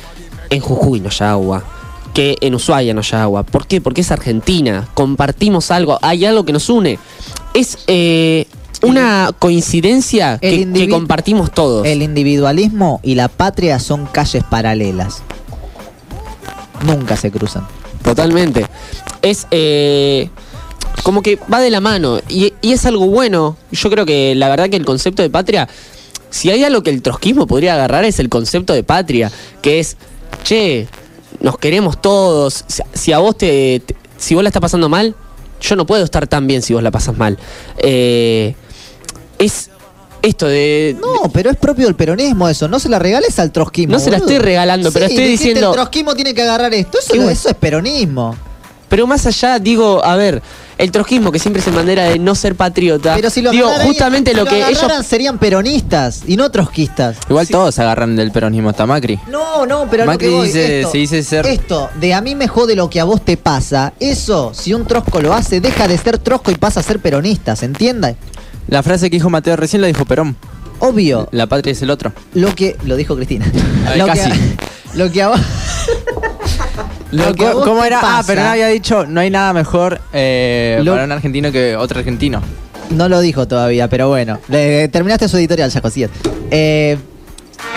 en 0.51 0.61
Jujuy 0.61 1.01
no 1.01 1.09
haya 1.09 1.31
agua, 1.31 1.65
que 2.13 2.37
en 2.41 2.55
Ushuaia 2.55 2.95
no 2.95 3.01
haya 3.01 3.23
agua. 3.23 3.43
¿Por 3.43 3.67
qué? 3.67 3.81
Porque 3.81 4.03
es 4.03 4.11
Argentina, 4.11 4.89
compartimos 4.95 5.71
algo, 5.71 5.99
hay 6.03 6.25
algo 6.25 6.45
que 6.45 6.53
nos 6.53 6.69
une. 6.69 6.99
Es 7.55 7.79
eh, 7.87 8.47
una 8.83 9.31
coincidencia 9.39 10.39
que, 10.39 10.89
compartimos 10.91 11.53
todos. 11.53 11.87
El 11.87 12.03
individualismo 12.03 13.01
y 13.03 13.15
la 13.15 13.29
patria 13.29 13.79
son 13.79 14.07
calles 14.07 14.45
paralelas. 14.45 15.23
Nunca 16.87 17.17
se 17.17 17.31
cruzan. 17.31 17.67
Totalmente. 18.03 18.67
Es 19.23 19.47
eh, 19.53 20.29
como 21.05 21.23
que 21.23 21.39
va 21.53 21.61
de 21.61 21.71
la 21.71 21.81
mano 21.81 22.21
y, 22.29 22.53
y 22.61 22.73
es 22.73 22.85
algo 22.87 23.07
bueno. 23.07 23.57
Yo 23.71 23.91
creo 23.91 24.05
que 24.05 24.35
la 24.35 24.49
verdad 24.49 24.69
que 24.69 24.77
el 24.77 24.85
concepto 24.85 25.23
de 25.23 25.31
patria, 25.31 25.69
si 26.31 26.51
hay 26.51 26.65
algo 26.65 26.83
que 26.83 26.91
el 26.91 27.03
trotskismo 27.03 27.47
podría 27.47 27.75
agarrar 27.75 28.05
es 28.05 28.19
el 28.19 28.29
concepto 28.29 28.73
de 28.73 28.83
patria, 28.83 29.31
que 29.63 29.79
es, 29.79 29.97
che, 30.43 30.89
nos 31.43 31.59
queremos 31.59 32.01
todos. 32.01 32.65
Si, 32.95 33.13
a 33.13 33.19
vos 33.19 33.37
te, 33.37 33.81
te- 33.85 33.95
si 34.17 34.35
vos 34.35 34.43
la 34.43 34.49
estás 34.49 34.63
pasando 34.63 34.89
mal, 34.89 35.15
yo 35.61 35.77
no 35.77 35.85
puedo 35.87 36.03
estar 36.05 36.27
tan 36.27 36.47
bien 36.47 36.63
si 36.63 36.73
vos 36.75 36.83
la 36.83 36.91
pasas 36.91 37.17
mal. 37.19 37.39
Eh, 37.79 38.55
es 39.39 39.71
esto 40.23 40.47
de, 40.47 40.97
No, 41.01 41.31
pero 41.33 41.51
es 41.51 41.57
propio 41.57 41.87
del 41.87 41.97
peronismo 41.97 42.49
eso. 42.49 42.69
No 42.69 42.79
se 42.79 42.89
la 42.89 42.99
regales 43.01 43.39
al 43.41 43.51
trotskismo. 43.53 43.93
No 43.95 43.99
se 43.99 44.11
la 44.11 44.19
estoy 44.19 44.39
regalando, 44.39 44.93
pero 44.93 45.07
estoy 45.07 45.25
diciendo- 45.27 45.69
El 45.71 45.75
trotskismo 45.75 46.15
tiene 46.15 46.33
que 46.33 46.43
agarrar 46.43 46.73
esto. 46.75 46.99
Eso, 46.99 47.29
eso 47.29 47.49
es 47.49 47.55
peronismo. 47.57 48.35
Pero 48.93 49.07
más 49.07 49.25
allá, 49.25 49.59
digo, 49.59 50.05
a 50.05 50.17
ver, 50.17 50.43
el 50.77 50.93
trotskismo 50.93 51.33
que 51.33 51.39
siempre 51.39 51.63
se 51.63 51.71
bandera 51.71 52.05
de 52.11 52.19
no 52.19 52.35
ser 52.35 52.57
patriota. 52.57 53.15
Pero 53.17 53.31
si 53.31 53.41
lo 53.41 53.51
digo, 53.51 53.71
justamente 53.85 54.33
si 54.33 54.37
lo 54.37 54.45
que 54.45 54.69
ellos. 54.69 54.83
serían 55.07 55.39
peronistas 55.39 56.21
y 56.27 56.37
no 56.37 56.51
trotskistas. 56.51 57.17
Igual 57.31 57.47
Sí. 57.47 57.53
todos 57.55 57.79
agarran 57.79 58.17
del 58.17 58.33
peronismo 58.33 58.69
hasta 58.69 58.85
Macri. 58.85 59.19
No, 59.31 59.65
no, 59.65 59.89
pero 59.91 60.05
lo 60.05 60.11
Macri 60.13 60.29
que 60.29 60.35
voy, 60.35 60.47
dice- 60.47 60.81
esto, 60.81 60.93
se 60.93 60.99
dice 60.99 61.23
ser- 61.23 61.47
Esto, 61.47 61.89
de 61.99 62.13
a 62.13 62.21
mí 62.21 62.35
me 62.35 62.49
jode 62.49 62.77
lo 62.77 62.91
que 62.91 63.01
a 63.01 63.05
vos 63.05 63.25
te 63.25 63.39
pasa, 63.39 63.95
eso, 63.99 64.53
si 64.55 64.75
un 64.75 64.85
trosco 64.87 65.23
lo 65.23 65.33
hace, 65.33 65.63
deja 65.63 65.89
de 65.89 65.97
ser 65.97 66.19
trosco 66.19 66.51
y 66.51 66.57
pasa 66.57 66.81
a 66.81 66.83
ser 66.83 67.01
peronista, 67.01 67.57
¿se 67.57 67.65
entiende? 67.65 68.17
La 68.69 68.83
frase 68.83 69.09
que 69.09 69.17
dijo 69.17 69.31
Mateo 69.31 69.57
recién 69.57 69.81
la 69.81 69.89
dijo 69.89 70.05
Perón. 70.05 70.37
Obvio, 70.81 71.29
La 71.33 71.47
patria 71.47 71.73
es 71.73 71.81
el 71.81 71.89
otro. 71.89 72.13
lo 72.35 72.55
que... 72.55 72.77
Lo 72.85 72.97
dijo 72.97 73.17
Cristina. 73.17 73.51
Ay, 73.87 73.99
lo, 74.01 74.07
casi. 74.07 74.31
Que, 74.31 74.39
lo 74.99 75.11
que 75.11 75.23
a 75.23 75.29
vos... 75.29 75.41
Lo 77.13 77.35
que 77.35 77.45
¿Cómo 77.45 77.81
te 77.83 77.87
era? 77.87 78.01
Ah, 78.03 78.23
pero 78.27 78.43
no 78.43 78.49
había 78.49 78.67
dicho, 78.69 79.07
no 79.07 79.21
hay 79.21 79.31
nada 79.31 79.53
mejor 79.53 80.01
eh, 80.13 80.81
Lo- 80.83 80.93
para 80.93 81.05
un 81.05 81.13
argentino 81.13 81.53
que 81.53 81.77
otro 81.77 81.99
argentino. 82.01 82.43
No 82.91 83.09
lo 83.09 83.21
dijo 83.21 83.47
todavía, 83.47 83.89
pero 83.89 84.09
bueno. 84.09 84.39
Le- 84.49 84.89
terminaste 84.89 85.29
su 85.29 85.37
editorial, 85.37 85.71
ya 85.71 85.81
Josías. 85.81 86.11
Eh, 86.51 86.99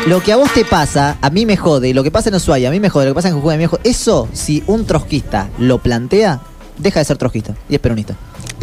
lo 0.08 0.22
que 0.22 0.32
a 0.34 0.36
vos 0.36 0.52
te 0.54 0.66
pasa, 0.66 1.18
a 1.22 1.30
mí 1.30 1.46
me 1.46 1.56
jode. 1.58 1.94
Lo 1.94 2.04
que 2.04 2.12
pasa 2.12 2.30
en 2.30 2.36
Ushuaia, 2.36 2.70
a 2.70 2.72
mí 2.72 2.80
me 2.80 2.90
jode. 2.90 3.06
Lo 3.06 3.12
que 3.12 3.16
pasa 3.16 3.30
en 3.30 3.36
Jujuy, 3.36 3.54
a 3.54 3.58
mí 3.58 3.64
me 3.64 3.68
jode. 3.68 3.82
Eso, 3.84 4.28
si 4.34 4.64
un 4.68 4.86
trotskista 4.86 5.50
lo 5.60 5.78
plantea, 5.80 6.42
deja 6.78 7.00
de 7.00 7.06
ser 7.06 7.18
trotskista 7.18 7.54
y 7.70 7.76
es 7.76 7.80
peronista. 7.82 8.16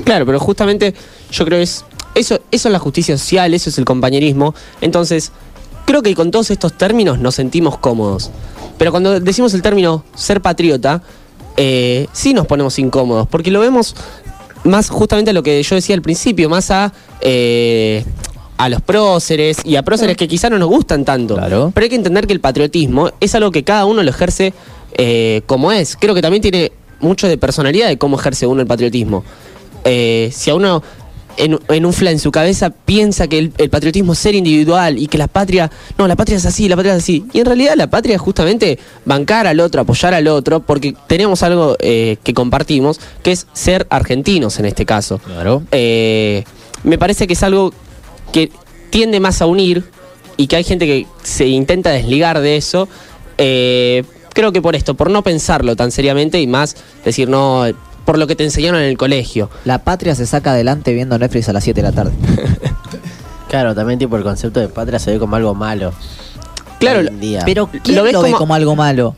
Claro, 0.05 0.27
pero 0.27 0.39
justamente 0.41 0.95
yo 1.31 1.45
creo 1.45 1.59
que 1.59 1.63
es. 1.63 1.85
Eso, 2.15 2.41
eso 2.51 2.69
es 2.69 2.73
la 2.73 2.79
justicia 2.79 3.17
social, 3.17 3.55
eso 3.55 3.71
es 3.71 3.79
el 3.79 3.85
compañerismo. 3.87 4.55
Entonces, 4.83 5.33
creo 5.87 6.03
que 6.03 6.15
con 6.15 6.31
todos 6.31 6.51
estos 6.51 6.75
términos 6.75 7.19
nos 7.19 7.35
sentimos 7.35 7.79
cómodos. 7.79 8.31
Pero 8.83 8.91
cuando 8.91 9.21
decimos 9.21 9.55
el 9.55 9.63
término 9.63 10.05
ser 10.13 10.41
patriota, 10.41 11.05
eh, 11.57 12.09
sí 12.13 12.35
nos 12.35 12.49
ponemos 12.49 12.81
incómodos, 12.81 13.29
porque 13.29 13.53
lo 13.53 13.61
vemos 13.61 13.95
más 14.65 14.91
justamente 14.91 15.31
a 15.31 15.33
lo 15.33 15.45
que 15.45 15.63
yo 15.63 15.77
decía 15.77 15.95
al 15.95 16.03
principio, 16.03 16.49
más 16.49 16.73
a. 16.73 16.93
eh, 17.21 18.05
a 18.57 18.69
los 18.69 18.83
próceres 18.83 19.59
y 19.65 19.77
a 19.77 19.85
próceres 19.85 20.17
que 20.17 20.27
quizá 20.27 20.51
no 20.51 20.59
nos 20.59 20.69
gustan 20.69 21.05
tanto. 21.05 21.37
Claro. 21.37 21.71
Pero 21.73 21.85
hay 21.85 21.91
que 21.91 21.95
entender 21.95 22.27
que 22.27 22.33
el 22.33 22.41
patriotismo 22.41 23.13
es 23.21 23.37
algo 23.37 23.53
que 23.53 23.63
cada 23.63 23.85
uno 23.85 24.03
lo 24.03 24.11
ejerce 24.11 24.53
eh, 24.99 25.43
como 25.47 25.71
es. 25.71 25.97
Creo 25.97 26.17
que 26.17 26.21
también 26.21 26.43
tiene 26.43 26.73
mucho 26.99 27.29
de 27.29 27.39
personalidad 27.39 27.87
de 27.87 27.99
cómo 27.99 28.19
ejerce 28.19 28.49
uno 28.49 28.63
el 28.63 28.67
patriotismo. 28.67 29.23
Eh, 29.85 30.31
si 30.33 30.51
a 30.51 30.57
uno 30.57 30.83
en, 31.37 31.59
en 31.69 31.87
un 31.87 31.93
fla 31.93 32.11
en 32.11 32.19
su 32.19 32.31
cabeza 32.31 32.71
piensa 32.71 33.29
que 33.29 33.39
el, 33.39 33.53
el 33.59 33.71
patriotismo 33.71 34.13
es 34.13 34.19
ser 34.19 34.35
individual 34.35 34.99
y 34.99 35.07
que 35.07 35.19
la 35.19 35.29
patria, 35.29 35.71
no, 35.99 36.07
la 36.09 36.17
patria 36.17 36.37
es 36.37 36.47
así, 36.47 36.69
la 36.69 36.77
patria 36.77 36.95
es 36.95 37.03
así. 37.03 37.25
Y 37.33 37.41
en 37.41 37.47
realidad 37.47 37.75
la 37.77 37.89
patria 37.89 38.17
es 38.17 38.21
justamente 38.21 38.79
bancar 39.05 39.47
al 39.47 39.61
otro, 39.61 39.81
apoyar 39.81 40.15
al 40.15 40.29
otro, 40.29 40.61
porque 40.61 40.95
tenemos 41.07 41.43
algo 41.43 41.77
eh, 41.81 42.17
que 42.23 42.35
compartimos, 42.35 43.01
que 43.23 43.33
es 43.33 43.47
ser 43.53 43.87
argentinos 43.91 44.59
en 44.59 44.67
este 44.67 44.87
caso. 44.87 45.19
Claro. 45.19 45.63
Eh, 45.73 46.45
me 46.85 46.99
parece 46.99 47.27
que 47.27 47.35
es 47.35 47.43
algo 47.43 47.73
que 48.33 48.51
tiende 48.91 49.21
más 49.21 49.41
a 49.43 49.47
unir 49.47 49.85
y 50.37 50.47
que 50.47 50.57
hay 50.57 50.65
gente 50.65 50.87
que 50.87 51.07
se 51.23 51.47
intenta 51.47 51.91
desligar 51.91 52.41
de 52.41 52.57
eso. 52.57 52.89
Eh, 53.39 54.05
creo 54.33 54.53
que 54.53 54.63
por 54.63 54.75
esto, 54.75 54.95
por 54.95 55.11
no 55.11 55.23
pensarlo 55.23 55.77
tan 55.77 55.91
seriamente 55.91 56.41
y 56.41 56.47
más 56.47 56.77
decir, 57.05 57.29
no, 57.29 57.65
por 58.05 58.19
lo 58.19 58.27
que 58.27 58.37
te 58.37 58.45
enseñaron 58.45 58.81
en 58.81 58.89
el 58.89 58.97
colegio. 58.99 59.51
La 59.65 59.79
patria 59.79 60.15
se 60.15 60.27
saca 60.27 60.53
adelante 60.53 60.93
viendo 60.93 61.19
Netflix 61.19 61.49
a 61.49 61.53
las 61.53 61.65
7 61.65 61.81
de 61.83 61.89
la 61.89 61.93
tarde. 61.95 62.13
Claro, 63.49 63.75
también 63.75 63.99
tipo 63.99 64.17
el 64.17 64.23
concepto 64.23 64.61
de 64.61 64.69
patria 64.69 64.99
se 64.99 65.11
ve 65.11 65.19
como 65.19 65.37
algo 65.37 65.55
malo. 65.55 65.93
Claro, 66.81 67.03
día. 67.21 67.43
Pero 67.45 67.69
¿quién 67.83 67.97
Lo 67.97 68.03
ve 68.03 68.13
como- 68.13 68.55
algo 68.55 68.75
malo? 68.77 69.15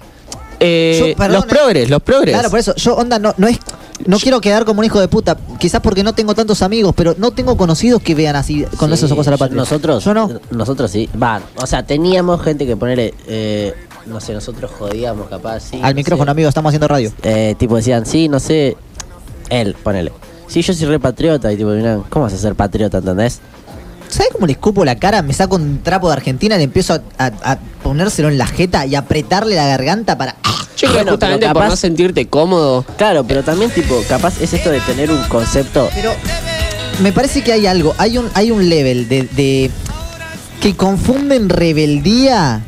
eh, 0.58 0.96
Yo, 1.10 1.16
perdón, 1.16 1.34
los 1.36 1.44
eh. 1.44 1.48
progres, 1.48 1.88
los 1.90 2.02
progres. 2.02 2.34
Claro, 2.34 2.50
por 2.50 2.58
eso, 2.58 2.74
yo, 2.74 2.96
onda, 2.96 3.20
no, 3.20 3.32
no 3.38 3.46
es. 3.46 3.58
No 4.06 4.18
quiero 4.18 4.40
quedar 4.40 4.64
como 4.64 4.80
un 4.80 4.86
hijo 4.86 4.98
de 4.98 5.06
puta, 5.06 5.36
quizás 5.60 5.80
porque 5.80 6.02
no 6.02 6.14
tengo 6.14 6.34
tantos 6.34 6.62
amigos, 6.62 6.92
pero 6.96 7.14
no 7.16 7.30
tengo 7.30 7.56
conocidos 7.56 8.02
que 8.02 8.16
vean 8.16 8.34
así 8.34 8.64
con 8.76 8.88
Sí, 8.88 8.94
esos 8.94 9.12
ojos 9.12 9.28
a 9.28 9.30
la 9.30 9.36
patria. 9.36 9.56
Nosotros, 9.56 10.02
Yo 10.04 10.12
no. 10.14 10.28
Nosotros 10.50 10.90
sí. 10.90 11.08
Va, 11.22 11.40
o 11.62 11.66
sea, 11.68 11.84
teníamos 11.86 12.42
gente 12.42 12.66
que 12.66 12.76
ponerle. 12.76 13.14
Eh, 13.28 13.72
no 14.06 14.20
sé, 14.20 14.32
nosotros 14.34 14.70
jodíamos 14.78 15.28
capaz. 15.28 15.60
Sí, 15.70 15.80
Al 15.82 15.94
no 15.94 15.96
micrófono, 15.96 16.26
sé. 16.26 16.30
amigo, 16.32 16.48
estamos 16.48 16.70
haciendo 16.70 16.88
radio. 16.88 17.12
Eh, 17.22 17.54
tipo 17.58 17.76
decían, 17.76 18.04
sí, 18.06 18.28
no 18.28 18.38
sé. 18.40 18.76
Él, 19.50 19.74
ponele. 19.82 20.12
Sí, 20.46 20.62
yo 20.62 20.72
soy 20.74 20.86
re 20.86 20.98
patriota. 21.00 21.52
Y 21.52 21.56
tipo, 21.56 21.70
miran, 21.70 22.02
¿cómo 22.08 22.24
vas 22.24 22.34
a 22.34 22.38
ser 22.38 22.54
patriota, 22.54 22.98
entendés? 22.98 23.40
¿Sabes 24.08 24.28
cómo 24.32 24.46
le 24.46 24.52
escupo 24.52 24.84
la 24.84 24.96
cara? 24.96 25.22
Me 25.22 25.32
saco 25.32 25.56
un 25.56 25.82
trapo 25.82 26.06
de 26.08 26.12
Argentina, 26.14 26.56
le 26.56 26.64
empiezo 26.64 26.94
a, 26.94 27.00
a- 27.18 27.52
a 27.52 27.58
ponérselo 27.82 28.28
en 28.28 28.38
la 28.38 28.46
jeta 28.46 28.86
y 28.86 28.94
apretarle 28.94 29.56
la 29.56 29.66
garganta 29.66 30.16
para. 30.18 30.36
Yo 30.76 30.88
creo 30.88 30.92
Bueno, 30.94 31.10
justamente 31.12 31.40
pero 31.46 31.54
por 31.54 31.62
capaz- 31.62 31.68
no 31.70 31.76
sentirte 31.76 32.26
cómodo. 32.26 32.84
Claro, 32.96 33.24
pero 33.24 33.42
también, 33.42 33.70
tipo, 33.70 34.02
capaz 34.08 34.40
es 34.40 34.52
esto 34.52 34.70
de 34.70 34.80
tener 34.80 35.10
un 35.10 35.22
concepto. 35.24 35.88
Pero 35.94 36.12
me 37.00 37.12
parece 37.12 37.42
que 37.42 37.52
hay 37.52 37.66
algo, 37.66 37.94
hay 37.98 38.18
un, 38.18 38.28
hay 38.34 38.50
un 38.50 38.68
level 38.68 39.08
de, 39.08 39.22
de- 39.22 39.70
que 40.60 40.76
confunden 40.76 41.48
rebeldía 41.48 42.62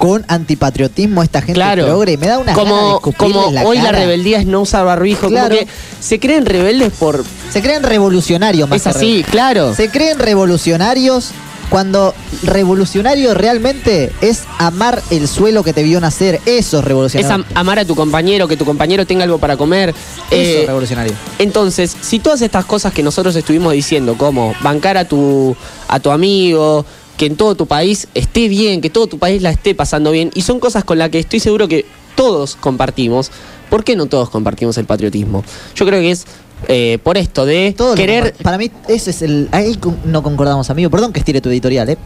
con 0.00 0.24
antipatriotismo 0.28 1.22
esta 1.22 1.40
gente 1.42 1.52
Claro. 1.52 1.84
progre. 1.84 2.16
Me 2.16 2.26
da 2.26 2.38
una 2.38 2.52
de 2.54 2.58
como, 2.58 3.00
como 3.18 3.50
la 3.52 3.64
hoy 3.64 3.76
la 3.76 3.92
rebeldía 3.92 4.38
es 4.38 4.46
no 4.46 4.62
usar 4.62 4.86
barbijo. 4.86 5.28
Claro. 5.28 5.54
Como 5.54 5.60
que 5.60 5.68
se 6.00 6.18
creen 6.18 6.46
rebeldes 6.46 6.90
por. 6.98 7.22
Se 7.52 7.60
creen 7.60 7.82
revolucionarios 7.82 8.66
más 8.66 8.80
Es 8.80 8.86
así, 8.86 9.22
claro. 9.30 9.74
Se 9.74 9.90
creen 9.90 10.18
revolucionarios 10.18 11.32
cuando 11.68 12.14
revolucionario 12.42 13.34
realmente 13.34 14.10
es 14.22 14.44
amar 14.58 15.02
el 15.10 15.28
suelo 15.28 15.62
que 15.62 15.74
te 15.74 15.82
vio 15.82 16.00
nacer. 16.00 16.40
Eso 16.46 16.78
es 16.78 16.82
Es 16.82 16.84
revolucionario. 16.88 17.34
am- 17.34 17.44
amar 17.54 17.78
a 17.78 17.84
tu 17.84 17.94
compañero, 17.94 18.48
que 18.48 18.56
tu 18.56 18.64
compañero 18.64 19.06
tenga 19.06 19.24
algo 19.24 19.38
para 19.38 19.58
comer. 19.58 19.90
Eso 19.90 19.96
Eh, 20.30 20.60
es 20.62 20.66
revolucionario. 20.66 21.12
Entonces, 21.38 21.94
si 22.00 22.18
todas 22.20 22.40
estas 22.40 22.64
cosas 22.64 22.94
que 22.94 23.02
nosotros 23.02 23.36
estuvimos 23.36 23.74
diciendo, 23.74 24.16
como 24.16 24.54
bancar 24.62 24.96
a 24.96 25.04
tu, 25.04 25.54
a 25.88 26.00
tu 26.00 26.10
amigo, 26.10 26.86
que 27.20 27.26
en 27.26 27.36
todo 27.36 27.54
tu 27.54 27.66
país 27.66 28.08
esté 28.14 28.48
bien, 28.48 28.80
que 28.80 28.88
todo 28.88 29.06
tu 29.06 29.18
país 29.18 29.42
la 29.42 29.50
esté 29.50 29.74
pasando 29.74 30.10
bien, 30.10 30.30
y 30.32 30.40
son 30.40 30.58
cosas 30.58 30.84
con 30.84 30.96
las 30.96 31.10
que 31.10 31.18
estoy 31.18 31.38
seguro 31.38 31.68
que 31.68 31.84
todos 32.14 32.56
compartimos, 32.56 33.30
¿por 33.68 33.84
qué 33.84 33.94
no 33.94 34.06
todos 34.06 34.30
compartimos 34.30 34.78
el 34.78 34.86
patriotismo? 34.86 35.44
Yo 35.74 35.84
creo 35.84 36.00
que 36.00 36.12
es 36.12 36.24
eh, 36.66 36.98
por 37.02 37.18
esto 37.18 37.44
de 37.44 37.74
Todo 37.76 37.94
querer... 37.94 38.34
para 38.42 38.56
mí, 38.56 38.70
ese 38.88 39.10
es 39.10 39.20
el. 39.20 39.50
Ahí 39.52 39.78
no 40.06 40.22
concordamos, 40.22 40.70
amigo. 40.70 40.88
Perdón 40.88 41.12
que 41.12 41.18
estire 41.18 41.42
tu 41.42 41.50
editorial, 41.50 41.90
¿eh? 41.90 41.98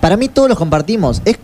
Para 0.00 0.16
mí, 0.16 0.28
todos 0.28 0.48
los 0.48 0.56
compartimos. 0.56 1.22
Es, 1.24 1.36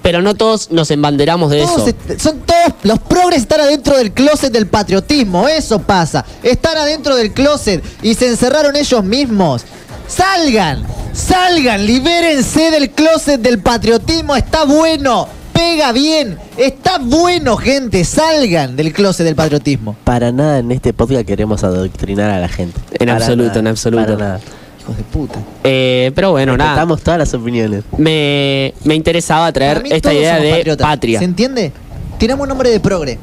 Pero 0.00 0.22
no 0.22 0.34
todos 0.34 0.70
nos 0.70 0.90
embanderamos 0.90 1.50
de 1.50 1.60
todos 1.60 1.88
eso. 1.88 1.96
son 2.18 2.40
todos. 2.40 2.72
Los 2.84 3.00
progres 3.00 3.42
están 3.42 3.60
adentro 3.60 3.98
del 3.98 4.12
closet 4.12 4.50
del 4.50 4.66
patriotismo. 4.66 5.46
Eso 5.46 5.78
pasa. 5.78 6.24
Están 6.42 6.78
adentro 6.78 7.16
del 7.16 7.34
closet 7.34 7.84
y 8.00 8.14
se 8.14 8.28
encerraron 8.28 8.76
ellos 8.76 9.04
mismos. 9.04 9.66
¡Salgan! 10.08 10.84
¡Salgan! 11.12 11.86
¡Libérense 11.86 12.70
del 12.72 12.90
closet 12.90 13.40
del 13.40 13.60
patriotismo! 13.60 14.34
¡Está 14.34 14.64
bueno! 14.64 15.28
pega 15.58 15.92
bien. 15.92 16.38
Está 16.56 16.98
bueno, 16.98 17.56
gente. 17.56 18.04
Salgan 18.04 18.76
del 18.76 18.92
closet 18.92 19.26
del 19.26 19.34
patriotismo. 19.34 19.96
Para 20.04 20.30
nada 20.30 20.58
en 20.58 20.70
este 20.70 20.92
podcast 20.92 21.26
queremos 21.26 21.64
adoctrinar 21.64 22.30
a 22.30 22.38
la 22.38 22.48
gente. 22.48 22.78
En 22.92 23.08
Para 23.08 23.14
absoluto, 23.14 23.48
nada, 23.48 23.60
en 23.60 23.66
absoluto. 23.66 24.04
Para 24.04 24.16
nada. 24.16 24.40
Hijos 24.80 24.96
de 24.96 25.02
puta. 25.02 25.40
Eh, 25.64 26.12
pero 26.14 26.30
bueno, 26.30 26.56
nada. 26.56 26.86
Todas 26.96 27.18
las 27.18 27.34
opiniones. 27.34 27.82
Me, 27.96 28.72
me 28.84 28.94
interesaba 28.94 29.52
traer 29.52 29.82
esta 29.90 30.14
idea 30.14 30.38
de 30.38 30.50
patriotas. 30.50 30.86
patria. 30.86 31.18
¿Se 31.18 31.24
entiende? 31.24 31.72
Tiramos 32.18 32.44
un 32.44 32.48
nombre 32.50 32.70
de 32.70 32.78
progre. 32.80 33.18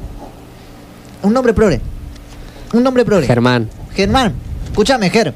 Un 1.22 1.32
nombre 1.32 1.54
progre. 1.54 1.80
Un 2.74 2.82
nombre 2.82 3.04
progre. 3.04 3.26
Germán. 3.26 3.68
Germán, 3.94 4.34
escúchame, 4.66 5.08
Ger. 5.08 5.32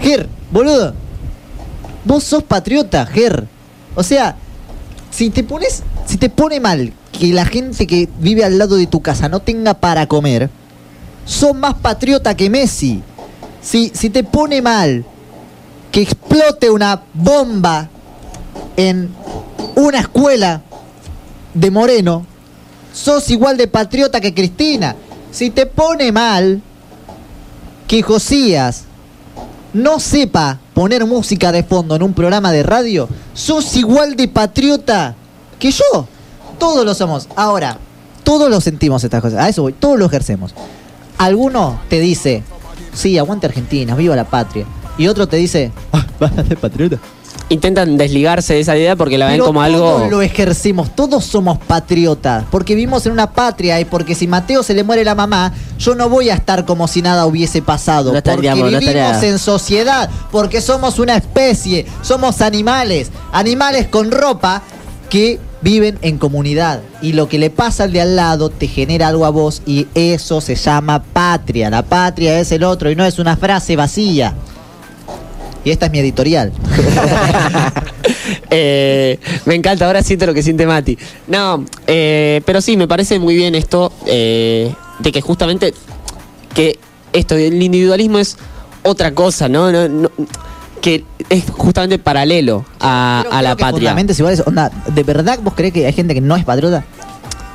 Ger, 0.00 0.28
boludo. 0.50 0.94
Vos 2.04 2.24
sos 2.24 2.42
patriota, 2.42 3.06
Ger. 3.06 3.46
O 3.94 4.02
sea, 4.02 4.36
si 5.10 5.30
te 5.30 5.42
pones, 5.42 5.82
si 6.06 6.16
te 6.16 6.30
pone 6.30 6.60
mal 6.60 6.92
que 7.12 7.32
la 7.32 7.44
gente 7.44 7.86
que 7.86 8.08
vive 8.18 8.44
al 8.44 8.58
lado 8.58 8.76
de 8.76 8.86
tu 8.86 9.00
casa 9.00 9.28
no 9.28 9.40
tenga 9.40 9.74
para 9.74 10.06
comer, 10.06 10.50
sos 11.24 11.54
más 11.54 11.74
patriota 11.74 12.36
que 12.36 12.50
Messi. 12.50 13.02
Si, 13.60 13.90
si 13.94 14.08
te 14.10 14.24
pone 14.24 14.62
mal 14.62 15.04
que 15.90 16.02
explote 16.02 16.70
una 16.70 17.02
bomba 17.12 17.88
en 18.76 19.10
una 19.74 19.98
escuela 19.98 20.62
de 21.54 21.70
Moreno, 21.70 22.26
sos 22.92 23.30
igual 23.30 23.56
de 23.56 23.66
patriota 23.66 24.20
que 24.20 24.34
Cristina. 24.34 24.94
Si 25.30 25.50
te 25.50 25.66
pone 25.66 26.12
mal 26.12 26.62
que 27.86 28.02
Josías 28.02 28.84
no 29.78 30.00
sepa 30.00 30.58
poner 30.74 31.06
música 31.06 31.52
de 31.52 31.62
fondo 31.62 31.96
en 31.96 32.02
un 32.02 32.12
programa 32.12 32.52
de 32.52 32.62
radio, 32.62 33.08
sos 33.32 33.76
igual 33.76 34.16
de 34.16 34.28
patriota 34.28 35.14
que 35.58 35.70
yo. 35.70 36.06
Todos 36.58 36.84
lo 36.84 36.94
somos. 36.94 37.28
Ahora, 37.36 37.78
todos 38.24 38.50
lo 38.50 38.60
sentimos 38.60 39.04
estas 39.04 39.22
cosas. 39.22 39.40
A 39.40 39.48
eso 39.48 39.62
voy, 39.62 39.72
todos 39.72 39.98
lo 39.98 40.06
ejercemos. 40.06 40.54
Alguno 41.16 41.80
te 41.88 42.00
dice, 42.00 42.42
sí, 42.92 43.16
aguante 43.18 43.46
Argentina, 43.46 43.94
viva 43.94 44.16
la 44.16 44.24
patria. 44.24 44.66
Y 44.98 45.06
otro 45.06 45.28
te 45.28 45.36
dice, 45.36 45.70
ah, 45.92 46.04
vas 46.20 46.36
a 46.36 46.44
ser 46.44 46.58
patriota. 46.58 46.98
Intentan 47.50 47.96
desligarse 47.96 48.52
de 48.54 48.60
esa 48.60 48.76
idea 48.76 48.94
porque 48.94 49.16
la 49.16 49.26
ven 49.26 49.40
como 49.40 49.62
algo. 49.62 49.78
todos 49.78 50.10
lo 50.10 50.20
ejercemos, 50.20 50.94
todos 50.94 51.24
somos 51.24 51.56
patriotas, 51.56 52.44
porque 52.50 52.74
vivimos 52.74 53.06
en 53.06 53.12
una 53.12 53.30
patria 53.32 53.80
y 53.80 53.86
porque 53.86 54.14
si 54.14 54.26
Mateo 54.26 54.62
se 54.62 54.74
le 54.74 54.84
muere 54.84 55.02
la 55.02 55.14
mamá, 55.14 55.54
yo 55.78 55.94
no 55.94 56.10
voy 56.10 56.28
a 56.28 56.34
estar 56.34 56.66
como 56.66 56.86
si 56.88 57.00
nada 57.00 57.24
hubiese 57.24 57.62
pasado, 57.62 58.12
No 58.12 58.18
estaríamos, 58.18 58.60
porque 58.60 58.72
no 58.74 58.80
vivimos 58.80 59.02
estaría- 59.12 59.30
en 59.30 59.38
sociedad, 59.38 60.10
porque 60.30 60.60
somos 60.60 60.98
una 60.98 61.16
especie, 61.16 61.86
somos 62.02 62.42
animales, 62.42 63.10
animales 63.32 63.86
con 63.88 64.10
ropa 64.10 64.60
que 65.08 65.40
viven 65.62 65.98
en 66.02 66.18
comunidad 66.18 66.80
y 67.00 67.14
lo 67.14 67.28
que 67.30 67.38
le 67.38 67.48
pasa 67.48 67.84
al 67.84 67.92
de 67.92 68.02
al 68.02 68.14
lado 68.14 68.50
te 68.50 68.68
genera 68.68 69.08
algo 69.08 69.24
a 69.24 69.30
vos 69.30 69.62
y 69.64 69.86
eso 69.94 70.42
se 70.42 70.54
llama 70.54 71.02
patria. 71.02 71.70
La 71.70 71.82
patria 71.82 72.38
es 72.38 72.52
el 72.52 72.62
otro 72.62 72.90
y 72.90 72.94
no 72.96 73.06
es 73.06 73.18
una 73.18 73.36
frase 73.38 73.74
vacía. 73.74 74.34
Y 75.64 75.70
esta 75.70 75.86
es 75.86 75.92
mi 75.92 75.98
editorial. 75.98 76.52
Eh, 78.50 79.18
me 79.46 79.54
encanta, 79.54 79.86
ahora 79.86 80.02
siento 80.02 80.26
lo 80.26 80.34
que 80.34 80.42
siente 80.42 80.66
Mati. 80.66 80.98
No, 81.26 81.64
eh, 81.86 82.40
pero 82.44 82.60
sí, 82.60 82.76
me 82.76 82.86
parece 82.88 83.18
muy 83.18 83.34
bien 83.36 83.54
esto 83.54 83.92
eh, 84.06 84.72
de 84.98 85.12
que 85.12 85.20
justamente 85.20 85.74
que 86.54 86.78
esto 87.12 87.34
del 87.34 87.62
individualismo 87.62 88.18
es 88.18 88.36
otra 88.82 89.12
cosa, 89.12 89.48
¿no? 89.48 89.70
No- 89.72 89.88
no- 89.88 90.10
que 90.80 91.04
es 91.28 91.44
justamente 91.50 91.98
paralelo 91.98 92.64
a, 92.80 93.20
Creo- 93.24 93.32
a 93.32 93.42
la 93.42 93.48
creo 93.50 93.56
que 93.56 93.60
patria. 93.62 93.78
fundamentos 93.90 94.18
iguales. 94.18 94.42
Onda, 94.46 94.70
¿de 94.86 95.02
verdad 95.02 95.38
vos 95.42 95.54
crees 95.56 95.72
que 95.74 95.86
hay 95.86 95.92
gente 95.92 96.14
que 96.14 96.20
no 96.20 96.36
es 96.36 96.44
patriota? 96.44 96.84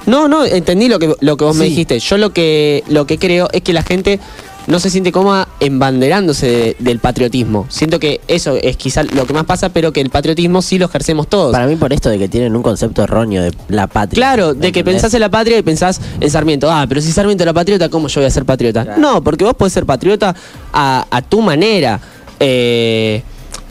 No, 0.06 0.28
no, 0.28 0.44
entendí 0.44 0.90
lo 0.90 1.00
que, 1.00 1.16
lo 1.22 1.38
que 1.38 1.44
vos 1.46 1.56
me 1.56 1.66
dijiste. 1.66 1.98
Yo 2.00 2.18
lo 2.18 2.34
que, 2.34 2.84
lo 2.88 3.08
que 3.08 3.18
creo 3.18 3.48
es 3.54 3.62
que 3.62 3.74
la 3.74 3.84
gente 3.84 4.20
no 4.68 4.80
se 4.80 4.90
siente 4.90 5.12
cómoda 5.12 5.48
embanderándose 5.60 6.48
de- 6.48 6.76
del 6.80 7.00
patriotismo. 7.00 7.66
Siento 7.70 8.00
que 8.00 8.22
eso 8.28 8.56
es 8.62 8.78
quizá 8.78 9.04
lo 9.04 9.26
que 9.26 9.34
más 9.34 9.44
pasa, 9.46 9.70
pero 9.70 9.92
que 9.92 10.02
el 10.02 10.10
patriotismo 10.10 10.62
sí 10.62 10.78
lo 10.80 10.86
ejercemos 10.86 11.28
todos. 11.28 11.52
Para 11.52 11.68
mí 11.68 11.76
por 11.76 11.92
esto 11.94 12.10
de 12.10 12.18
que 12.18 12.28
tienen 12.30 12.56
un 12.56 12.64
concepto 12.64 13.04
erróneo 13.04 13.44
de 13.44 13.52
la 13.68 13.88
patria. 13.88 14.16
Claro, 14.16 14.54
de 14.54 14.72
que 14.72 14.80
¿entendés? 14.80 15.02
pensás 15.02 15.14
en 15.14 15.20
la 15.22 15.30
patria 15.30 15.58
y 15.58 15.62
pensás 15.64 16.00
en 16.20 16.30
Sarmiento. 16.32 16.72
Ah, 16.72 16.86
pero 16.88 17.02
si 17.02 17.12
Sarmiento 17.12 17.44
era 17.44 17.54
patriota, 17.54 17.90
¿cómo 17.90 18.08
yo 18.08 18.22
voy 18.22 18.28
a 18.28 18.32
ser 18.32 18.46
patriota? 18.46 18.84
Claro. 18.84 19.02
No, 19.02 19.24
porque 19.24 19.44
vos 19.44 19.54
podés 19.56 19.74
ser 19.74 19.86
patriota 19.86 20.36
a, 20.72 21.06
a 21.12 21.22
tu 21.22 21.42
manera. 21.42 22.00
Eh, 22.40 23.22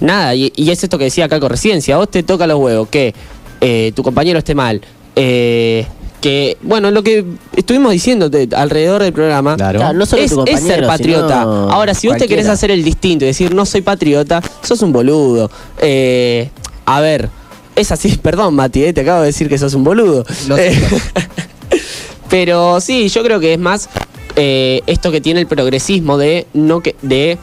nada, 0.01 0.35
y, 0.35 0.53
y 0.57 0.71
es 0.71 0.83
esto 0.83 0.99
que 0.99 1.05
decía 1.05 1.29
Caco 1.29 1.49
recién. 1.49 1.83
Si 1.83 1.93
a 1.93 1.97
vos 1.99 2.11
te 2.11 2.23
toca 2.23 2.47
los 2.47 2.59
huevos 2.59 2.89
que 2.89 3.15
eh, 3.61 3.93
tu 3.95 4.03
compañero 4.03 4.39
esté 4.39 4.55
mal, 4.55 4.81
eh, 5.17 5.87
que, 6.23 6.57
bueno, 6.63 6.91
lo 6.91 7.03
que 7.03 7.27
estuvimos 7.55 7.93
diciendo 7.93 8.31
de- 8.31 8.49
alrededor 8.57 9.03
del 9.03 9.13
programa, 9.13 9.57
Claro, 9.57 9.93
no 9.93 10.07
solo 10.07 10.23
es, 10.23 10.31
tu 10.31 10.45
es 10.45 10.61
ser 10.63 10.87
patriota. 10.87 11.43
Ahora, 11.43 11.93
si 11.93 12.07
vos 12.07 12.15
te 12.15 12.21
cualquiera. 12.21 12.43
querés 12.43 12.49
hacer 12.51 12.71
el 12.71 12.83
distinto 12.83 13.25
y 13.27 13.29
decir 13.29 13.55
no 13.55 13.67
soy 13.67 13.83
patriota, 13.83 14.41
sos 14.63 14.81
un 14.81 14.93
boludo. 14.93 15.51
Eh, 15.81 16.49
a 16.87 17.01
ver, 17.01 17.29
es 17.77 17.93
así, 17.93 18.17
perdón, 18.23 18.55
Mati, 18.55 18.85
eh, 18.85 18.93
te 18.95 19.03
acabo 19.03 19.21
de 19.21 19.27
decir 19.27 19.49
que 19.51 19.59
sos 19.59 19.75
un 19.75 19.85
boludo. 19.85 20.25
Lo 20.49 20.57
Eh, 20.57 20.73
pero 22.31 22.81
sí, 22.81 23.09
yo 23.09 23.23
creo 23.23 23.41
que 23.41 23.55
es 23.55 23.59
más 23.59 23.89
eh, 24.37 24.81
esto 24.87 25.11
que 25.13 25.21
tiene 25.21 25.41
el 25.41 25.47
progresismo 25.47 26.17
de 26.17 26.47
no 26.55 26.81
que 26.81 26.97
de 27.03 27.37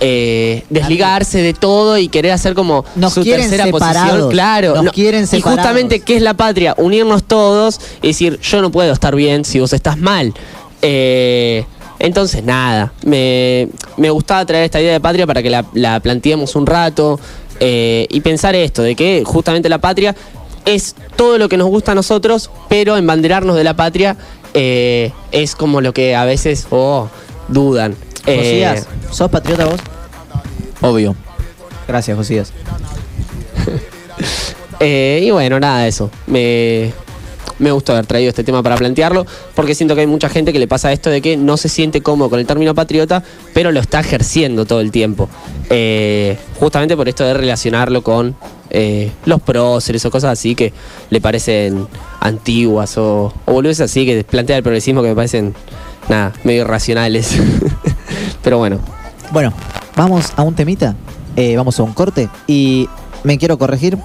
eh, 0.00 0.64
desligarse 0.70 1.42
de 1.42 1.54
todo 1.54 1.98
y 1.98 2.08
querer 2.08 2.32
hacer 2.32 2.54
como 2.54 2.84
Nos 2.94 3.14
su 3.14 3.22
quieren 3.22 3.50
tercera 3.50 3.70
posición, 3.70 4.30
claro. 4.30 4.82
nos 4.82 4.92
quieren 4.92 5.26
y 5.30 5.40
justamente 5.40 6.00
qué 6.00 6.16
es 6.16 6.22
la 6.22 6.34
patria, 6.34 6.74
unirnos 6.78 7.24
todos 7.24 7.80
y 8.02 8.08
decir 8.08 8.38
yo 8.40 8.62
no 8.62 8.70
puedo 8.70 8.92
estar 8.92 9.14
bien 9.14 9.44
si 9.44 9.60
vos 9.60 9.72
estás 9.72 9.98
mal. 9.98 10.32
Eh, 10.82 11.64
entonces 11.98 12.44
nada, 12.44 12.92
me, 13.04 13.68
me 13.96 14.10
gustaba 14.10 14.44
traer 14.46 14.64
esta 14.64 14.80
idea 14.80 14.92
de 14.92 15.00
patria 15.00 15.26
para 15.26 15.42
que 15.42 15.50
la, 15.50 15.64
la 15.74 15.98
planteemos 15.98 16.54
un 16.54 16.66
rato 16.66 17.18
eh, 17.60 18.06
y 18.10 18.20
pensar 18.20 18.54
esto, 18.54 18.82
de 18.82 18.94
que 18.94 19.24
justamente 19.26 19.68
la 19.68 19.78
patria 19.78 20.14
es 20.64 20.94
todo 21.16 21.38
lo 21.38 21.48
que 21.48 21.56
nos 21.56 21.68
gusta 21.68 21.92
a 21.92 21.94
nosotros, 21.94 22.50
pero 22.68 22.96
embanderarnos 22.96 23.56
de 23.56 23.64
la 23.64 23.74
patria 23.74 24.16
eh, 24.54 25.12
es 25.32 25.56
como 25.56 25.80
lo 25.80 25.92
que 25.92 26.14
a 26.14 26.24
veces 26.24 26.66
oh, 26.70 27.08
dudan. 27.48 27.96
Eh, 28.26 28.36
Josías, 28.36 28.88
¿sos 29.10 29.30
patriota 29.30 29.66
vos? 29.66 29.80
Obvio. 30.80 31.14
Gracias, 31.86 32.16
Josías. 32.16 32.52
Eh, 34.80 35.22
y 35.24 35.30
bueno, 35.32 35.58
nada 35.58 35.82
de 35.82 35.88
eso. 35.88 36.08
Me, 36.28 36.92
me 37.58 37.72
gustó 37.72 37.92
haber 37.92 38.06
traído 38.06 38.30
este 38.30 38.44
tema 38.44 38.62
para 38.62 38.76
plantearlo, 38.76 39.26
porque 39.54 39.74
siento 39.74 39.94
que 39.94 40.02
hay 40.02 40.06
mucha 40.06 40.28
gente 40.28 40.52
que 40.52 40.58
le 40.58 40.68
pasa 40.68 40.92
esto 40.92 41.10
de 41.10 41.20
que 41.20 41.36
no 41.36 41.56
se 41.56 41.68
siente 41.68 42.00
cómodo 42.00 42.30
con 42.30 42.38
el 42.38 42.46
término 42.46 42.74
patriota, 42.74 43.22
pero 43.54 43.72
lo 43.72 43.80
está 43.80 44.00
ejerciendo 44.00 44.66
todo 44.66 44.80
el 44.80 44.90
tiempo. 44.90 45.28
Eh, 45.70 46.36
justamente 46.60 46.96
por 46.96 47.08
esto 47.08 47.24
de 47.24 47.34
relacionarlo 47.34 48.02
con 48.02 48.36
eh, 48.70 49.10
los 49.24 49.40
próceres 49.42 50.04
o 50.04 50.10
cosas 50.10 50.38
así 50.38 50.54
que 50.54 50.72
le 51.10 51.20
parecen 51.20 51.86
antiguas 52.20 52.96
o, 52.98 53.32
o 53.46 53.60
así 53.60 54.06
que 54.06 54.24
plantea 54.24 54.56
el 54.56 54.62
progresismo 54.62 55.02
que 55.02 55.08
me 55.08 55.14
parecen, 55.14 55.54
nada, 56.08 56.32
medio 56.44 56.62
irracionales. 56.62 57.36
pero 58.48 58.56
bueno, 58.56 58.78
Bueno, 59.30 59.52
vamos 59.94 60.32
a 60.34 60.42
un 60.42 60.54
temita. 60.54 60.94
Eh, 61.36 61.54
vamos 61.58 61.78
a 61.78 61.82
un 61.82 61.92
corte. 61.92 62.30
Y 62.46 62.88
me 63.22 63.36
quiero 63.36 63.58
corregir. 63.58 63.98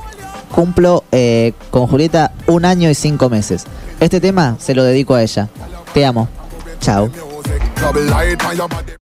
Cumplo 0.53 1.06
eh, 1.13 1.53
con 1.71 1.88
Julieta 1.88 2.34
un 2.47 2.65
año 2.65 2.89
y 2.89 2.93
cinco 2.93 3.29
meses. 3.29 3.63
Este 4.01 4.19
tema 4.19 4.58
se 4.60 4.75
lo 4.75 4.84
dedico 4.84 5.15
a 5.15 5.23
ella. 5.23 5.47
Te 5.93 6.06
amo. 6.06 6.27
Chao. 6.82 7.10